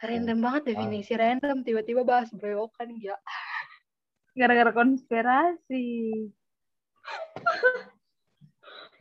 Random 0.04 0.38
banget 0.44 0.62
definisi 0.68 1.16
random. 1.16 1.64
Tiba-tiba 1.64 2.04
bahas 2.04 2.28
brewokan 2.36 2.92
ya. 3.00 3.16
Gara-gara 4.36 4.68
konspirasi. 4.76 6.12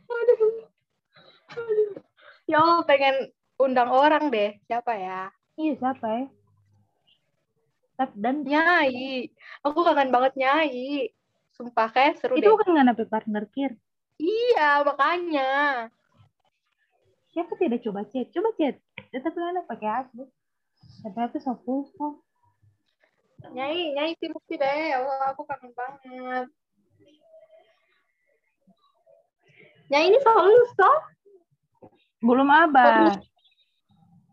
Aduh. 0.08 0.64
Aduh. 1.60 1.92
Ya 2.48 2.56
Allah, 2.56 2.88
pengen 2.88 3.36
undang 3.60 3.92
orang 3.92 4.32
deh. 4.32 4.56
Siapa 4.64 4.96
ya? 4.96 5.28
Iya 5.60 5.72
siapa 5.76 6.06
ya? 6.08 6.24
Tapi 8.00 8.16
dan 8.16 8.36
Nyai. 8.48 9.28
Aku 9.60 9.84
kangen 9.84 10.08
banget 10.08 10.32
Nyai. 10.40 11.12
Sumpah 11.52 11.92
kayak 11.92 12.16
seru 12.16 12.40
itu 12.40 12.48
deh. 12.48 12.56
kan 12.56 12.72
nggak 12.72 12.88
dapet 12.96 13.06
partner 13.12 13.44
kir. 13.52 13.76
Iya, 14.16 14.80
makanya. 14.88 15.50
Siapa 17.36 17.52
tidak 17.60 17.84
coba 17.84 18.08
chat? 18.08 18.32
Coba 18.32 18.56
chat. 18.56 18.80
Ya, 19.12 19.18
tapi 19.20 19.36
kan 19.36 19.60
pakai 19.68 19.90
aku. 20.00 20.24
Tapi 21.04 21.18
aku 21.20 21.36
so 21.44 21.52
kok. 21.60 22.14
Nyai, 23.52 23.92
Nyai 23.96 24.16
si 24.16 24.32
Mukti 24.32 24.56
deh. 24.56 24.96
Allah, 24.96 25.36
aku 25.36 25.44
kangen 25.44 25.72
banget. 25.76 26.48
Nyai 29.92 30.04
ini 30.08 30.18
lulus 30.24 30.72
toh? 30.72 30.98
Belum 32.24 32.48
abah. 32.48 33.20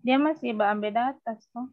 Dia 0.08 0.15
masih 0.15 0.56
ambil 0.56 0.96
atas 0.96 1.52
kok. 1.52 1.67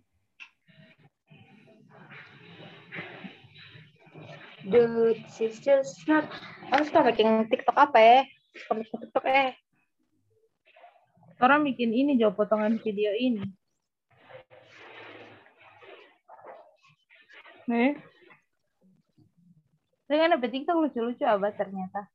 Dude, 4.66 5.22
she's 5.38 5.62
just 5.62 6.02
not. 6.10 6.26
Aku 6.74 6.82
suka 6.82 7.14
bikin 7.14 7.46
TikTok 7.46 7.78
apa 7.78 7.98
ya? 8.02 8.20
Suka 8.58 8.82
bikin 8.82 8.96
TikTok 9.06 9.24
eh. 9.30 9.54
Orang 11.38 11.62
bikin 11.62 11.94
ini 11.94 12.18
jauh 12.18 12.34
potongan 12.34 12.82
video 12.82 13.14
ini. 13.14 13.46
Nih. 17.70 18.02
Dengan 20.10 20.42
apa 20.42 20.46
TikTok 20.50 20.74
lucu-lucu 20.74 21.22
abah 21.22 21.54
ternyata. 21.54 22.10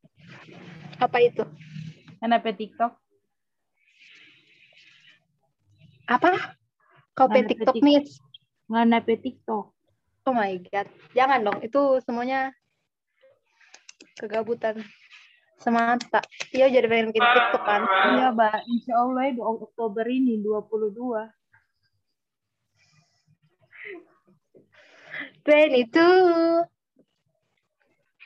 Apa 1.00 1.16
itu? 1.24 1.48
Kenapa 2.20 2.52
TikTok? 2.52 2.92
Apa? 6.10 6.58
Mana 7.14 7.46
TikTok 7.46 7.78
nih. 7.78 8.02
Nggak 8.66 8.84
nape 8.90 9.14
TikTok. 9.22 9.70
Oh 10.26 10.34
my 10.34 10.58
god. 10.66 10.90
Jangan 11.14 11.46
dong, 11.46 11.58
itu 11.62 12.02
semuanya 12.02 12.50
kegabutan 14.18 14.82
semata. 15.60 16.20
Iya 16.50 16.66
jadi 16.72 16.86
pengen 16.90 17.14
bikin 17.14 17.22
TikTok 17.22 17.62
kan. 17.62 17.82
Iya, 17.86 18.34
Mbak. 18.34 18.58
Insya 18.66 18.94
Allah 18.98 19.22
ya, 19.30 19.42
Oktober 19.44 20.04
ini 20.10 20.42
22. 20.42 21.30
22. 25.46 26.66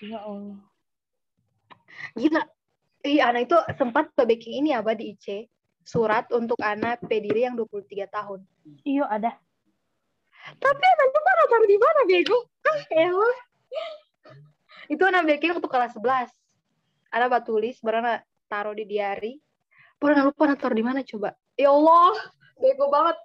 Ya 0.04 0.18
Allah. 0.24 0.60
Gila. 2.18 2.42
Ih, 3.04 3.20
anak 3.20 3.52
itu 3.52 3.56
sempat 3.76 4.08
ke 4.16 4.24
baking 4.24 4.64
ini 4.64 4.72
apa 4.72 4.96
di 4.96 5.12
IC. 5.12 5.52
Surat 5.84 6.24
untuk 6.32 6.56
anak 6.64 7.04
pediri 7.04 7.44
yang 7.44 7.54
23 7.60 8.08
tahun. 8.08 8.40
Iya 8.88 9.04
ada. 9.04 9.36
Tapi 10.56 10.84
anak 10.84 11.06
itu 11.08 11.20
mana 11.20 11.42
taruh 11.48 11.68
di 11.68 11.78
mana 11.80 12.00
bego? 12.08 12.38
Ah, 12.64 12.80
elah. 12.92 13.36
Itu 14.88 15.02
anak 15.04 15.24
baking 15.28 15.56
waktu 15.56 15.68
kelas 15.68 15.92
11. 15.96 16.28
Ada 17.12 17.24
buat 17.28 17.44
tulis, 17.44 17.76
baru 17.80 18.00
anak 18.04 18.24
taruh 18.48 18.74
di 18.76 18.84
diary. 18.84 19.40
Anak 20.04 20.32
lupa 20.32 20.44
anak 20.48 20.60
taruh 20.60 20.76
di 20.76 20.84
mana 20.84 21.00
coba. 21.00 21.32
Ya 21.56 21.72
Allah, 21.72 22.12
bego 22.60 22.92
banget. 22.92 23.16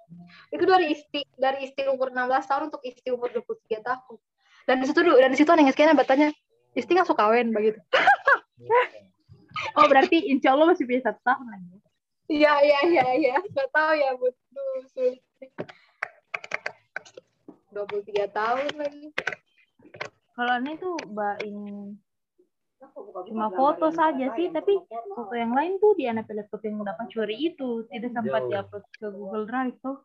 Itu 0.48 0.64
dari 0.64 0.96
isti 0.96 1.20
dari 1.36 1.68
isti 1.68 1.84
umur 1.88 2.08
16 2.08 2.48
tahun 2.48 2.62
untuk 2.72 2.80
isti 2.84 3.08
umur 3.12 3.28
23 3.32 3.84
tahun. 3.84 4.16
Dan 4.64 4.76
di 4.80 4.86
situ 4.88 5.00
dan 5.00 5.28
di 5.32 5.36
situ 5.36 5.50
anak 5.52 5.72
sekian 5.76 5.96
bertanya, 5.96 6.28
isti 6.72 6.92
nggak 6.92 7.08
suka 7.08 7.28
kawin 7.28 7.52
begitu. 7.52 7.80
Oh 9.76 9.84
berarti 9.90 10.30
insya 10.30 10.54
Allah 10.54 10.72
masih 10.72 10.86
punya 10.86 11.02
satu 11.04 11.20
tahun 11.26 11.46
lagi. 11.52 11.89
Ya? 12.30 12.38
Iya 12.38 12.54
iya 12.62 12.80
iya 12.86 13.06
iya. 13.18 13.36
Gak 13.50 13.70
tahu 13.74 13.92
ya 13.98 14.10
betul 14.14 14.74
sulit. 14.94 15.22
23 17.74 18.30
tahun 18.30 18.70
lagi. 18.78 19.06
Kalau 20.34 20.54
ini 20.62 20.72
tuh 20.78 20.96
mbak 21.10 21.36
ini 21.44 21.94
cuma 23.28 23.52
foto 23.52 23.92
saja 23.92 24.32
sih, 24.34 24.48
tapi 24.48 24.72
foto 25.12 25.34
yang 25.36 25.52
lain 25.52 25.76
tuh 25.76 25.92
di 25.94 26.08
anak 26.08 26.26
laptop 26.32 26.64
yang 26.64 26.80
dapat 26.80 27.06
curi 27.12 27.36
itu 27.36 27.84
tidak 27.92 28.10
sempat 28.16 28.42
diupload 28.48 28.84
ke 28.96 29.06
Google 29.12 29.44
Drive 29.44 29.76
tuh. 29.84 30.00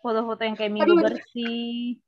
Foto-foto 0.00 0.38
yang 0.46 0.54
kayak 0.54 0.70
minggu 0.70 0.94
bersih. 1.02 1.98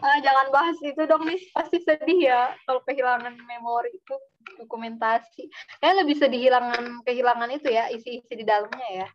Ah, 0.00 0.16
jangan 0.24 0.48
bahas 0.48 0.78
itu 0.80 1.02
dong, 1.04 1.28
Miss. 1.28 1.44
Pasti 1.52 1.84
sedih 1.84 2.32
ya 2.32 2.56
kalau 2.64 2.80
kehilangan 2.88 3.36
memori 3.36 3.92
itu 3.92 4.16
dokumentasi. 4.56 5.52
Kayak 5.82 5.96
lebih 6.04 6.16
sedih 6.16 6.40
kehilangan 6.48 7.04
kehilangan 7.04 7.50
itu 7.52 7.68
ya, 7.68 7.92
isi-isi 7.92 8.32
di 8.32 8.44
dalamnya 8.48 8.88
ya. 9.04 9.08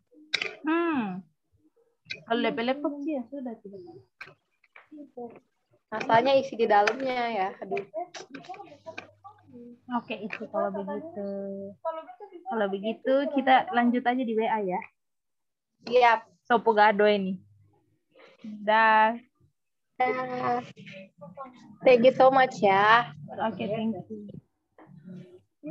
Hmm. 0.62 1.24
Kalau 2.28 2.40
laptop 2.44 2.92
sih 3.02 3.16
ya 3.16 3.22
sudah 3.26 3.54
tidak. 3.58 3.80
Masanya 5.90 6.32
isi 6.38 6.54
di 6.54 6.66
dalamnya 6.68 7.22
ya. 7.32 7.48
Aduh. 7.64 7.82
Oke 10.00 10.14
itu 10.18 10.42
kalau 10.50 10.70
begitu. 10.74 11.28
Kalau 12.44 12.66
begitu 12.68 13.14
kita 13.34 13.70
lanjut 13.72 14.02
aja 14.04 14.22
di 14.22 14.34
WA 14.34 14.58
ya. 14.62 14.80
Siap. 15.86 16.20
Sopo 16.44 16.76
gado 16.76 17.08
ini. 17.08 17.40
Dah. 18.42 19.16
Dah. 19.96 20.60
Thank 21.84 22.04
you 22.04 22.14
so 22.16 22.28
much 22.28 22.60
ya. 22.60 23.12
Oke, 23.48 23.64
thank 23.64 23.96
you. 24.10 24.43